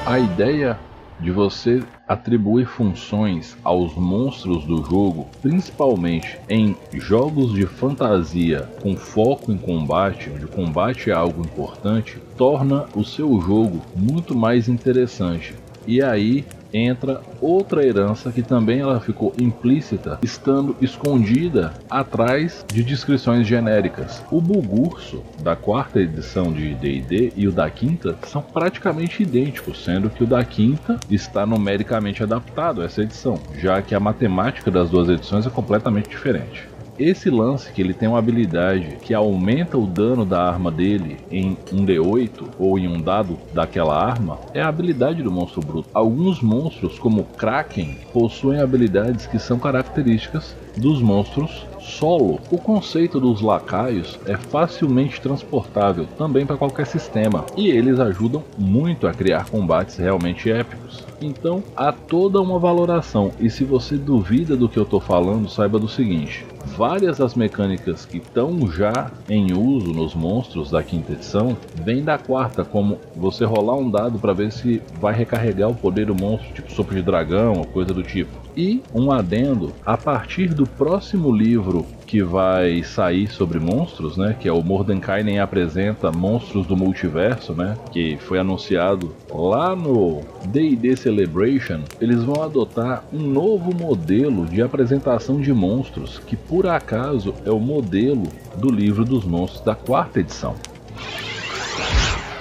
A 0.06 0.20
ideia 0.20 0.80
de 1.20 1.32
você 1.32 1.82
atribuir 2.08 2.66
funções 2.66 3.58
aos 3.64 3.96
monstros 3.96 4.66
do 4.66 4.84
jogo, 4.84 5.28
principalmente 5.42 6.40
em 6.50 6.76
jogos 6.94 7.54
de 7.54 7.66
fantasia 7.66 8.70
com 8.82 8.96
foco 8.96 9.52
em 9.52 9.58
combate, 9.58 10.30
onde 10.34 10.46
o 10.46 10.50
combate 10.50 11.10
é 11.10 11.14
algo 11.14 11.42
importante, 11.42 12.18
torna 12.38 12.86
o 12.96 13.04
seu 13.04 13.40
jogo 13.42 13.82
muito 13.96 14.36
mais 14.36 14.68
interessante. 14.68 15.56
E 15.86 16.02
aí 16.02 16.46
entra 16.74 17.22
outra 17.40 17.86
herança 17.86 18.32
que 18.32 18.42
também 18.42 18.80
ela 18.80 19.00
ficou 19.00 19.34
implícita, 19.40 20.20
estando 20.24 20.76
escondida 20.82 21.74
atrás 21.90 22.66
de 22.68 22.84
descrições 22.84 23.48
genéricas. 23.48 24.24
O 24.32 24.42
Bugurso 24.42 25.24
da 25.42 25.56
quarta 25.56 26.00
edição 26.00 26.52
de 26.52 26.74
D&D 26.74 27.34
e 27.36 27.48
o 27.48 27.52
da 27.52 27.70
quinta 27.70 28.16
são 28.28 28.42
praticamente 28.42 29.24
idênticos, 29.24 29.84
sendo 29.84 30.10
que 30.10 30.24
o 30.24 30.28
da 30.28 30.44
quinta 30.44 31.00
está 31.10 31.46
numericamente 31.46 32.24
adaptado 32.24 32.82
a 32.82 32.86
essa 32.86 33.02
edição, 33.02 33.40
já 33.60 33.82
que 33.82 33.94
a 33.94 34.00
matemática 34.00 34.72
das 34.72 34.90
duas 34.90 35.10
edições 35.10 35.46
é 35.46 35.50
completamente 35.50 36.10
diferente. 36.10 36.73
Esse 36.98 37.30
lance 37.30 37.72
que 37.72 37.82
ele 37.82 37.94
tem 37.94 38.08
uma 38.08 38.20
habilidade 38.20 38.98
que 39.02 39.16
aumenta 39.16 39.78
o 39.78 39.88
dano 39.88 40.24
da 40.24 40.44
arma 40.44 40.70
dele 40.70 41.18
em 41.32 41.58
um 41.72 41.84
D8 41.84 42.50
ou 42.60 42.78
em 42.78 42.88
um 42.88 43.02
dado 43.02 43.38
daquela 43.52 43.98
arma 43.98 44.38
é 44.54 44.62
a 44.62 44.68
habilidade 44.68 45.24
do 45.24 45.32
monstro 45.32 45.62
bruto. 45.62 45.90
Alguns 45.92 46.40
monstros, 46.40 47.00
como 47.00 47.24
Kraken, 47.24 47.98
possuem 48.14 48.62
habilidades 48.62 49.26
que 49.26 49.40
são 49.40 49.58
características 49.58 50.56
dos 50.78 51.02
monstros 51.02 51.66
solo. 51.80 52.40
O 52.52 52.58
conceito 52.58 53.20
dos 53.20 53.42
lacaios 53.42 54.20
é 54.26 54.38
facilmente 54.38 55.20
transportável 55.20 56.08
também 56.18 56.46
para 56.46 56.58
qualquer 56.58 56.86
sistema 56.86 57.46
e 57.58 57.70
eles 57.70 58.00
ajudam 58.00 58.44
muito 58.58 59.08
a 59.08 59.14
criar 59.14 59.50
combates 59.50 59.98
realmente 59.98 60.50
épicos. 60.50 61.04
Então 61.22 61.64
há 61.76 61.92
toda 61.92 62.42
uma 62.42 62.60
valoração 62.60 63.32
e 63.40 63.50
se 63.50 63.64
você 63.64 63.98
duvida 63.98 64.56
do 64.56 64.70
que 64.70 64.78
eu 64.78 64.84
estou 64.84 65.00
falando, 65.00 65.50
saiba 65.50 65.80
do 65.80 65.88
seguinte: 65.88 66.46
várias 66.66 67.18
das 67.18 67.36
mecânicas 67.36 68.06
que 68.06 68.18
estão 68.18 68.70
já 68.72 69.12
em 69.30 69.54
uso 69.54 69.94
nos 69.94 70.14
monstros 70.14 70.72
da 70.72 70.82
quinta 70.82 71.14
edição 71.14 71.56
vêm 71.84 72.04
da 72.04 72.18
quarta, 72.18 72.64
como 72.64 73.00
você 73.16 73.46
rolar 73.46 73.76
um 73.76 73.90
dado 73.90 74.20
para 74.20 74.34
ver 74.34 74.52
se 74.52 74.82
vai 75.00 75.14
recarregar 75.14 75.70
o 75.70 75.76
poder 75.76 76.08
do 76.08 76.16
monstro, 76.16 76.54
tipo 76.54 76.72
sopro 76.72 76.96
de 76.96 77.02
dragão 77.02 77.54
ou 77.54 77.66
coisa 77.66 77.94
do 77.94 78.04
tipo. 78.04 78.43
E 78.56 78.84
um 78.94 79.12
adendo, 79.12 79.74
a 79.86 79.98
partir 79.98 80.54
do 80.54 80.68
próximo 80.68 81.32
livro 81.32 81.86
que 82.06 82.22
vai 82.22 82.84
sair 82.84 83.28
sobre 83.28 83.60
monstros, 83.60 84.18
né, 84.18 84.36
que 84.40 84.48
é 84.48 84.52
o 84.52 84.62
Mordenkainen 84.62 85.40
apresenta 85.40 86.12
Monstros 86.12 86.68
do 86.68 86.78
Multiverso, 86.78 87.54
né, 87.54 87.76
que 87.92 88.18
foi 88.18 88.38
anunciado 88.38 89.16
lá 89.34 89.76
no 89.76 90.22
D&D 90.46 90.96
Celebration, 90.96 91.82
eles 92.00 92.24
vão 92.24 92.44
adotar 92.44 93.04
um 93.12 93.20
novo 93.20 93.76
modelo 93.76 94.46
de 94.46 94.62
apresentação 94.62 95.42
de 95.42 95.52
monstros, 95.52 96.20
que 96.20 96.36
por 96.36 96.68
acaso 96.68 97.34
é 97.44 97.50
o 97.50 97.60
modelo 97.60 98.28
do 98.58 98.70
livro 98.70 99.04
dos 99.04 99.26
monstros 99.26 99.64
da 99.64 99.74
quarta 99.74 100.20
edição. 100.20 100.56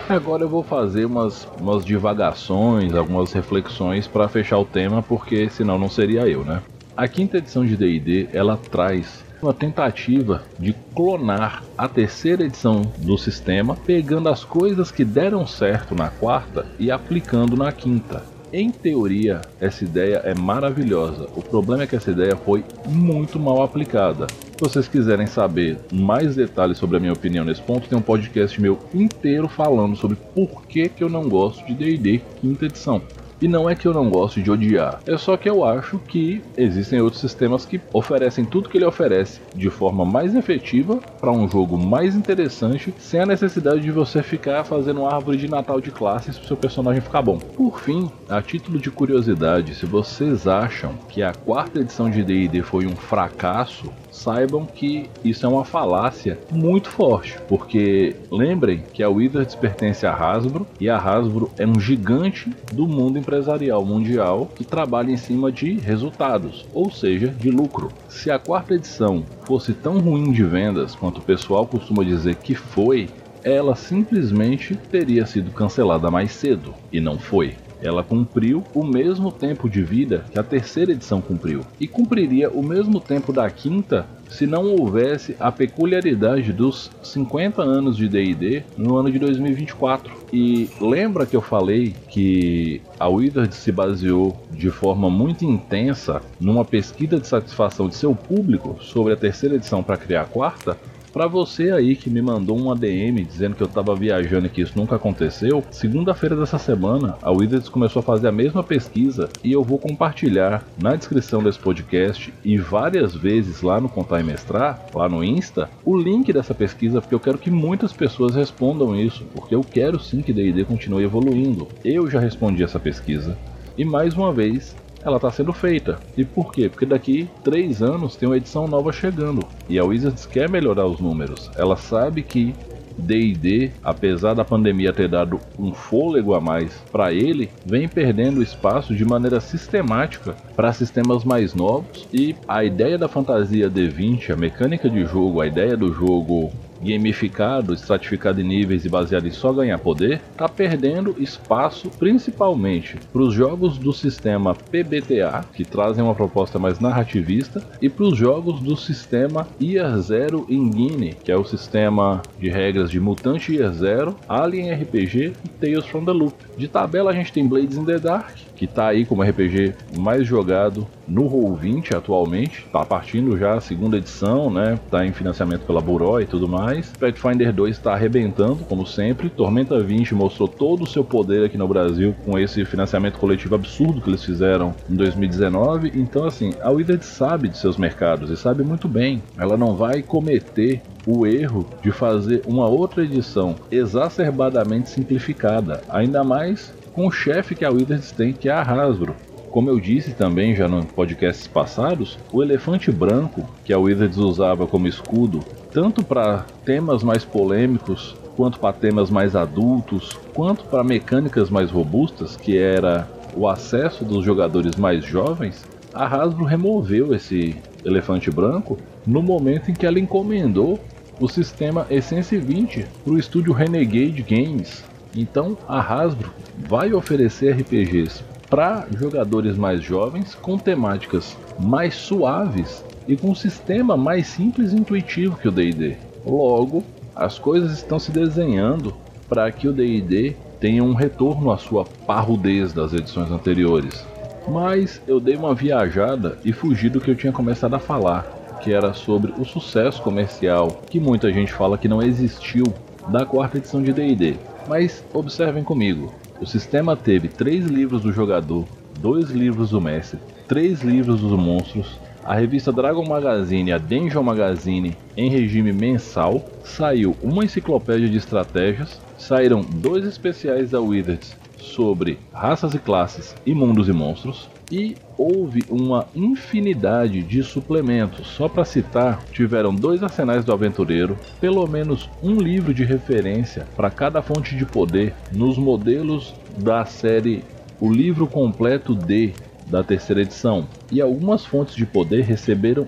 Agora 0.08 0.42
eu 0.42 0.48
vou 0.48 0.62
fazer 0.62 1.04
umas, 1.04 1.48
umas 1.58 1.84
divagações, 1.84 2.94
algumas 2.94 3.32
reflexões 3.32 4.06
para 4.06 4.28
fechar 4.28 4.58
o 4.58 4.64
tema, 4.64 5.02
porque 5.02 5.48
senão 5.48 5.78
não 5.78 5.88
seria 5.88 6.28
eu, 6.28 6.44
né? 6.44 6.62
A 6.96 7.08
quinta 7.08 7.38
edição 7.38 7.64
de 7.64 7.76
D&D, 7.76 8.28
ela 8.32 8.56
traz 8.56 9.24
uma 9.42 9.54
tentativa 9.54 10.42
de 10.58 10.72
clonar 10.94 11.64
a 11.76 11.88
terceira 11.88 12.44
edição 12.44 12.82
do 12.98 13.16
sistema, 13.18 13.74
pegando 13.74 14.28
as 14.28 14.44
coisas 14.44 14.90
que 14.90 15.04
deram 15.04 15.46
certo 15.46 15.94
na 15.94 16.08
quarta 16.10 16.66
e 16.78 16.90
aplicando 16.90 17.56
na 17.56 17.72
quinta. 17.72 18.22
Em 18.52 18.70
teoria, 18.70 19.40
essa 19.58 19.82
ideia 19.82 20.20
é 20.24 20.34
maravilhosa. 20.34 21.26
O 21.34 21.42
problema 21.42 21.84
é 21.84 21.86
que 21.86 21.96
essa 21.96 22.10
ideia 22.10 22.36
foi 22.36 22.62
muito 22.86 23.40
mal 23.40 23.62
aplicada. 23.62 24.26
Vocês 24.62 24.86
quiserem 24.86 25.26
saber 25.26 25.76
mais 25.92 26.36
detalhes 26.36 26.78
sobre 26.78 26.96
a 26.96 27.00
minha 27.00 27.12
opinião 27.12 27.44
nesse 27.44 27.60
ponto, 27.60 27.88
tem 27.88 27.98
um 27.98 28.00
podcast 28.00 28.60
meu 28.60 28.78
inteiro 28.94 29.48
falando 29.48 29.96
sobre 29.96 30.16
por 30.16 30.64
que, 30.66 30.88
que 30.88 31.02
eu 31.02 31.08
não 31.08 31.28
gosto 31.28 31.66
de 31.66 31.74
D&D 31.74 32.22
quinta 32.40 32.66
edição. 32.66 33.02
E 33.40 33.48
não 33.48 33.68
é 33.68 33.74
que 33.74 33.88
eu 33.88 33.92
não 33.92 34.08
gosto 34.08 34.40
de 34.40 34.48
odiar, 34.52 35.00
é 35.04 35.18
só 35.18 35.36
que 35.36 35.50
eu 35.50 35.64
acho 35.64 35.98
que 35.98 36.40
existem 36.56 37.00
outros 37.00 37.20
sistemas 37.20 37.66
que 37.66 37.80
oferecem 37.92 38.44
tudo 38.44 38.68
que 38.68 38.78
ele 38.78 38.84
oferece 38.84 39.40
de 39.52 39.68
forma 39.68 40.04
mais 40.04 40.32
efetiva 40.32 41.00
para 41.20 41.32
um 41.32 41.50
jogo 41.50 41.76
mais 41.76 42.14
interessante, 42.14 42.94
sem 43.00 43.18
a 43.18 43.26
necessidade 43.26 43.80
de 43.80 43.90
você 43.90 44.22
ficar 44.22 44.62
fazendo 44.62 45.04
árvore 45.04 45.38
de 45.38 45.50
Natal 45.50 45.80
de 45.80 45.90
classes 45.90 46.38
para 46.38 46.46
seu 46.46 46.56
personagem 46.56 47.02
ficar 47.02 47.22
bom. 47.22 47.38
Por 47.38 47.80
fim, 47.80 48.08
a 48.28 48.40
título 48.40 48.78
de 48.78 48.92
curiosidade, 48.92 49.74
se 49.74 49.86
vocês 49.86 50.46
acham 50.46 50.94
que 51.08 51.20
a 51.20 51.34
quarta 51.34 51.80
edição 51.80 52.08
de 52.08 52.22
D&D 52.22 52.62
foi 52.62 52.86
um 52.86 52.94
fracasso, 52.94 53.92
saibam 54.12 54.64
que 54.64 55.08
isso 55.24 55.44
é 55.44 55.48
uma 55.48 55.64
falácia 55.64 56.38
muito 56.52 56.88
forte, 56.88 57.38
porque 57.48 58.14
lembrem 58.30 58.84
que 58.92 59.02
a 59.02 59.08
Wizards 59.08 59.54
pertence 59.54 60.06
à 60.06 60.14
Hasbro 60.14 60.66
e 60.78 60.88
a 60.88 60.96
Hasbro 60.96 61.50
é 61.58 61.66
um 61.66 61.80
gigante 61.80 62.50
do 62.72 62.86
mundo 62.86 63.18
empresarial 63.18 63.84
mundial 63.84 64.48
que 64.54 64.64
trabalha 64.64 65.10
em 65.10 65.16
cima 65.16 65.50
de 65.50 65.72
resultados, 65.72 66.66
ou 66.72 66.90
seja, 66.90 67.28
de 67.28 67.50
lucro. 67.50 67.90
Se 68.08 68.30
a 68.30 68.38
quarta 68.38 68.74
edição 68.74 69.24
fosse 69.44 69.72
tão 69.72 69.98
ruim 69.98 70.30
de 70.30 70.44
vendas 70.44 70.94
quanto 70.94 71.18
o 71.18 71.22
pessoal 71.22 71.66
costuma 71.66 72.04
dizer 72.04 72.36
que 72.36 72.54
foi, 72.54 73.08
ela 73.42 73.74
simplesmente 73.74 74.76
teria 74.76 75.26
sido 75.26 75.50
cancelada 75.50 76.10
mais 76.10 76.32
cedo, 76.32 76.74
e 76.92 77.00
não 77.00 77.18
foi 77.18 77.54
ela 77.82 78.02
cumpriu 78.02 78.64
o 78.74 78.84
mesmo 78.84 79.30
tempo 79.30 79.68
de 79.68 79.82
vida 79.82 80.24
que 80.30 80.38
a 80.38 80.42
terceira 80.42 80.92
edição 80.92 81.20
cumpriu, 81.20 81.60
e 81.80 81.86
cumpriria 81.86 82.50
o 82.50 82.62
mesmo 82.62 83.00
tempo 83.00 83.32
da 83.32 83.48
quinta 83.50 84.06
se 84.32 84.46
não 84.46 84.64
houvesse 84.64 85.36
a 85.38 85.52
peculiaridade 85.52 86.52
dos 86.52 86.90
50 87.02 87.62
anos 87.62 87.96
de 87.96 88.08
D&D 88.08 88.62
no 88.76 88.96
ano 88.96 89.10
de 89.10 89.18
2024. 89.18 90.10
E 90.32 90.70
lembra 90.80 91.26
que 91.26 91.36
eu 91.36 91.42
falei 91.42 91.94
que 92.08 92.80
a 92.98 93.08
Wizard 93.08 93.54
se 93.54 93.70
baseou 93.70 94.34
de 94.50 94.70
forma 94.70 95.10
muito 95.10 95.44
intensa 95.44 96.22
numa 96.40 96.64
pesquisa 96.64 97.18
de 97.18 97.26
satisfação 97.26 97.88
de 97.88 97.94
seu 97.94 98.14
público 98.14 98.78
sobre 98.80 99.12
a 99.12 99.16
terceira 99.16 99.56
edição 99.56 99.82
para 99.82 99.98
criar 99.98 100.22
a 100.22 100.26
quarta? 100.26 100.78
Para 101.12 101.26
você 101.26 101.70
aí 101.70 101.94
que 101.94 102.08
me 102.08 102.22
mandou 102.22 102.56
um 102.56 102.72
ADM 102.72 103.22
dizendo 103.22 103.54
que 103.54 103.62
eu 103.62 103.68
tava 103.68 103.94
viajando 103.94 104.46
e 104.46 104.48
que 104.48 104.62
isso 104.62 104.78
nunca 104.78 104.96
aconteceu, 104.96 105.62
segunda-feira 105.70 106.34
dessa 106.34 106.56
semana 106.56 107.18
a 107.20 107.30
Wizards 107.30 107.68
começou 107.68 108.00
a 108.00 108.02
fazer 108.02 108.28
a 108.28 108.32
mesma 108.32 108.64
pesquisa 108.64 109.28
e 109.44 109.52
eu 109.52 109.62
vou 109.62 109.78
compartilhar 109.78 110.66
na 110.80 110.96
descrição 110.96 111.42
desse 111.42 111.58
podcast 111.58 112.32
e 112.42 112.56
várias 112.56 113.14
vezes 113.14 113.60
lá 113.60 113.78
no 113.78 113.90
Contar 113.90 114.20
e 114.20 114.24
Mestrar, 114.24 114.88
lá 114.94 115.06
no 115.06 115.22
Insta, 115.22 115.68
o 115.84 115.94
link 115.94 116.32
dessa 116.32 116.54
pesquisa 116.54 117.02
porque 117.02 117.14
eu 117.14 117.20
quero 117.20 117.36
que 117.36 117.50
muitas 117.50 117.92
pessoas 117.92 118.34
respondam 118.34 118.98
isso, 118.98 119.26
porque 119.34 119.54
eu 119.54 119.62
quero 119.62 120.00
sim 120.00 120.22
que 120.22 120.32
D&D 120.32 120.64
continue 120.64 121.04
evoluindo. 121.04 121.68
Eu 121.84 122.08
já 122.08 122.20
respondi 122.20 122.62
essa 122.62 122.80
pesquisa 122.80 123.36
e 123.76 123.84
mais 123.84 124.14
uma 124.14 124.32
vez 124.32 124.74
ela 125.04 125.16
está 125.16 125.30
sendo 125.30 125.52
feita. 125.52 125.98
E 126.16 126.24
por 126.24 126.52
quê? 126.52 126.68
Porque 126.68 126.86
daqui 126.86 127.28
três 127.42 127.82
anos 127.82 128.16
tem 128.16 128.28
uma 128.28 128.36
edição 128.36 128.66
nova 128.66 128.92
chegando. 128.92 129.46
E 129.68 129.78
a 129.78 129.84
Wizards 129.84 130.26
quer 130.26 130.48
melhorar 130.48 130.86
os 130.86 131.00
números. 131.00 131.50
Ela 131.56 131.76
sabe 131.76 132.22
que 132.22 132.54
D&D, 132.98 133.70
apesar 133.82 134.34
da 134.34 134.44
pandemia 134.44 134.92
ter 134.92 135.08
dado 135.08 135.40
um 135.58 135.72
fôlego 135.72 136.34
a 136.34 136.40
mais 136.40 136.72
para 136.90 137.12
ele, 137.12 137.50
vem 137.64 137.88
perdendo 137.88 138.42
espaço 138.42 138.94
de 138.94 139.04
maneira 139.04 139.40
sistemática 139.40 140.36
para 140.54 140.72
sistemas 140.72 141.24
mais 141.24 141.54
novos 141.54 142.06
e 142.12 142.34
a 142.46 142.64
ideia 142.64 142.98
da 142.98 143.08
fantasia 143.08 143.70
D20, 143.70 144.30
a 144.30 144.36
mecânica 144.36 144.88
de 144.88 145.04
jogo, 145.04 145.40
a 145.40 145.46
ideia 145.46 145.76
do 145.76 145.92
jogo 145.92 146.52
gamificado, 146.82 147.72
estratificado 147.72 148.40
em 148.40 148.44
níveis 148.44 148.84
e 148.84 148.88
baseado 148.88 149.26
em 149.26 149.30
só 149.30 149.52
ganhar 149.52 149.78
poder, 149.78 150.20
está 150.32 150.48
perdendo 150.48 151.14
espaço 151.18 151.90
principalmente 151.98 152.96
para 153.12 153.22
os 153.22 153.34
jogos 153.34 153.78
do 153.78 153.92
sistema 153.92 154.54
PBTA, 154.54 155.44
que 155.52 155.64
trazem 155.64 156.02
uma 156.02 156.14
proposta 156.14 156.58
mais 156.58 156.80
narrativista, 156.80 157.62
e 157.80 157.88
para 157.88 158.04
os 158.04 158.16
jogos 158.16 158.60
do 158.60 158.76
sistema 158.76 159.46
Year 159.60 159.96
Zero 159.98 160.46
Engine, 160.48 161.14
que 161.22 161.30
é 161.30 161.36
o 161.36 161.44
sistema 161.44 162.22
de 162.38 162.48
regras 162.48 162.90
de 162.90 163.00
Mutante 163.00 163.54
Year 163.54 163.72
Zero, 163.72 164.16
Alien 164.28 164.72
RPG 164.74 165.32
e 165.44 165.48
Tales 165.48 165.86
from 165.86 166.04
the 166.04 166.12
Loop. 166.12 166.34
De 166.56 166.68
tabela 166.68 167.10
a 167.10 167.14
gente 167.14 167.32
tem 167.32 167.46
Blades 167.46 167.76
in 167.76 167.84
the 167.84 167.98
Dark, 167.98 168.36
que 168.62 168.66
está 168.66 168.86
aí 168.86 169.04
como 169.04 169.24
RPG 169.24 169.74
mais 169.98 170.24
jogado 170.24 170.86
no 171.08 171.28
Roll20 171.28 171.96
atualmente. 171.96 172.64
Está 172.64 172.84
partindo 172.84 173.36
já 173.36 173.54
a 173.54 173.60
segunda 173.60 173.96
edição, 173.96 174.52
né? 174.52 174.74
Está 174.74 175.04
em 175.04 175.12
financiamento 175.12 175.62
pela 175.66 175.80
Buró 175.80 176.20
e 176.20 176.26
tudo 176.26 176.46
mais. 176.46 176.92
Pathfinder 176.92 177.52
2 177.52 177.76
está 177.76 177.92
arrebentando, 177.92 178.64
como 178.66 178.86
sempre. 178.86 179.28
Tormenta 179.28 179.80
20 179.80 180.14
mostrou 180.14 180.46
todo 180.46 180.84
o 180.84 180.86
seu 180.86 181.02
poder 181.02 181.44
aqui 181.44 181.58
no 181.58 181.66
Brasil 181.66 182.14
com 182.24 182.38
esse 182.38 182.64
financiamento 182.64 183.18
coletivo 183.18 183.56
absurdo 183.56 184.00
que 184.00 184.08
eles 184.08 184.24
fizeram 184.24 184.72
em 184.88 184.94
2019. 184.94 185.90
Então, 185.96 186.24
assim, 186.24 186.54
a 186.62 186.70
Wizard 186.70 187.04
sabe 187.04 187.48
de 187.48 187.58
seus 187.58 187.76
mercados 187.76 188.30
e 188.30 188.36
sabe 188.36 188.62
muito 188.62 188.86
bem. 188.86 189.20
Ela 189.36 189.56
não 189.56 189.74
vai 189.74 190.02
cometer 190.02 190.80
o 191.04 191.26
erro 191.26 191.66
de 191.82 191.90
fazer 191.90 192.42
uma 192.46 192.68
outra 192.68 193.02
edição 193.02 193.56
exacerbadamente 193.72 194.88
simplificada, 194.88 195.82
ainda 195.90 196.22
mais 196.22 196.72
com 196.92 197.06
o 197.06 197.10
chefe 197.10 197.54
que 197.54 197.64
a 197.64 197.70
Wizards 197.70 198.12
tem, 198.12 198.32
que 198.32 198.48
é 198.48 198.52
a 198.52 198.62
Hasbro. 198.62 199.14
Como 199.50 199.68
eu 199.68 199.78
disse 199.78 200.14
também 200.14 200.56
já 200.56 200.66
no 200.66 200.84
podcasts 200.84 201.46
passados, 201.46 202.18
o 202.32 202.42
elefante 202.42 202.90
branco 202.90 203.46
que 203.64 203.72
a 203.72 203.78
Wizards 203.78 204.16
usava 204.16 204.66
como 204.66 204.88
escudo, 204.88 205.40
tanto 205.70 206.02
para 206.02 206.46
temas 206.64 207.02
mais 207.02 207.24
polêmicos, 207.24 208.16
quanto 208.34 208.58
para 208.58 208.72
temas 208.72 209.10
mais 209.10 209.36
adultos, 209.36 210.18
quanto 210.32 210.64
para 210.64 210.82
mecânicas 210.82 211.50
mais 211.50 211.70
robustas, 211.70 212.34
que 212.34 212.56
era 212.56 213.06
o 213.36 213.46
acesso 213.46 214.04
dos 214.04 214.24
jogadores 214.24 214.76
mais 214.76 215.04
jovens, 215.04 215.64
a 215.92 216.06
Hasbro 216.06 216.44
removeu 216.44 217.14
esse 217.14 217.54
elefante 217.84 218.30
branco 218.30 218.78
no 219.06 219.22
momento 219.22 219.70
em 219.70 219.74
que 219.74 219.84
ela 219.84 219.98
encomendou 219.98 220.80
o 221.20 221.28
sistema 221.28 221.86
Essence 221.90 222.36
20 222.36 222.86
para 223.04 223.12
o 223.12 223.18
estúdio 223.18 223.52
Renegade 223.52 224.22
Games. 224.22 224.84
Então 225.16 225.56
a 225.68 225.80
Hasbro 225.80 226.32
vai 226.68 226.92
oferecer 226.92 227.56
RPGs 227.60 228.22
para 228.48 228.86
jogadores 228.94 229.56
mais 229.56 229.82
jovens 229.82 230.34
com 230.34 230.58
temáticas 230.58 231.36
mais 231.58 231.94
suaves 231.94 232.84
e 233.08 233.16
com 233.16 233.30
um 233.30 233.34
sistema 233.34 233.96
mais 233.96 234.26
simples 234.26 234.72
e 234.72 234.76
intuitivo 234.76 235.36
que 235.36 235.48
o 235.48 235.52
D&D. 235.52 235.96
Logo, 236.24 236.84
as 237.14 237.38
coisas 237.38 237.72
estão 237.72 237.98
se 237.98 238.10
desenhando 238.10 238.94
para 239.28 239.50
que 239.50 239.68
o 239.68 239.72
D&D 239.72 240.36
tenha 240.60 240.84
um 240.84 240.94
retorno 240.94 241.50
à 241.50 241.58
sua 241.58 241.84
parrudez 242.06 242.72
das 242.72 242.92
edições 242.92 243.30
anteriores. 243.30 244.06
Mas 244.48 245.00
eu 245.06 245.18
dei 245.18 245.36
uma 245.36 245.54
viajada 245.54 246.38
e 246.44 246.52
fugi 246.52 246.88
do 246.88 247.00
que 247.00 247.10
eu 247.10 247.16
tinha 247.16 247.32
começado 247.32 247.74
a 247.74 247.78
falar, 247.78 248.58
que 248.62 248.72
era 248.72 248.92
sobre 248.92 249.32
o 249.38 249.44
sucesso 249.44 250.02
comercial 250.02 250.82
que 250.88 251.00
muita 251.00 251.32
gente 251.32 251.52
fala 251.52 251.78
que 251.78 251.88
não 251.88 252.02
existiu 252.02 252.64
da 253.08 253.26
quarta 253.26 253.58
edição 253.58 253.82
de 253.82 253.92
D&D. 253.92 254.36
Mas 254.68 255.04
observem 255.12 255.64
comigo, 255.64 256.12
o 256.40 256.46
sistema 256.46 256.96
teve 256.96 257.28
três 257.28 257.66
livros 257.66 258.02
do 258.02 258.12
jogador, 258.12 258.64
dois 258.98 259.30
livros 259.30 259.70
do 259.70 259.80
mestre, 259.80 260.18
três 260.46 260.82
livros 260.82 261.20
dos 261.20 261.32
monstros, 261.32 261.98
a 262.24 262.34
revista 262.34 262.72
Dragon 262.72 263.04
Magazine 263.04 263.70
e 263.70 263.72
a 263.72 263.78
Dungeon 263.78 264.22
Magazine 264.22 264.96
em 265.16 265.28
regime 265.28 265.72
mensal, 265.72 266.44
saiu 266.62 267.16
uma 267.20 267.44
enciclopédia 267.44 268.08
de 268.08 268.16
estratégias, 268.16 269.00
saíram 269.18 269.60
dois 269.60 270.04
especiais 270.04 270.70
da 270.70 270.80
Wizards 270.80 271.36
sobre 271.58 272.18
raças 272.32 272.74
e 272.74 272.78
classes 272.78 273.34
e 273.44 273.52
mundos 273.52 273.88
e 273.88 273.92
monstros, 273.92 274.48
e 274.72 274.96
houve 275.18 275.62
uma 275.68 276.06
infinidade 276.14 277.22
de 277.22 277.42
suplementos. 277.42 278.26
Só 278.28 278.48
para 278.48 278.64
citar, 278.64 279.22
tiveram 279.30 279.74
dois 279.74 280.02
arsenais 280.02 280.46
do 280.46 280.52
aventureiro, 280.52 281.18
pelo 281.38 281.66
menos 281.66 282.08
um 282.22 282.36
livro 282.36 282.72
de 282.72 282.82
referência 282.82 283.66
para 283.76 283.90
cada 283.90 284.22
fonte 284.22 284.56
de 284.56 284.64
poder 284.64 285.14
nos 285.30 285.58
modelos 285.58 286.34
da 286.56 286.86
série 286.86 287.44
O 287.78 287.92
Livro 287.92 288.26
Completo 288.26 288.94
D 288.94 289.34
da 289.66 289.84
terceira 289.84 290.22
edição. 290.22 290.66
E 290.90 291.02
algumas 291.02 291.44
fontes 291.44 291.74
de 291.74 291.84
poder 291.84 292.22
receberam 292.22 292.86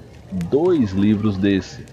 dois 0.50 0.92
livros 0.92 1.36
desse. 1.36 1.84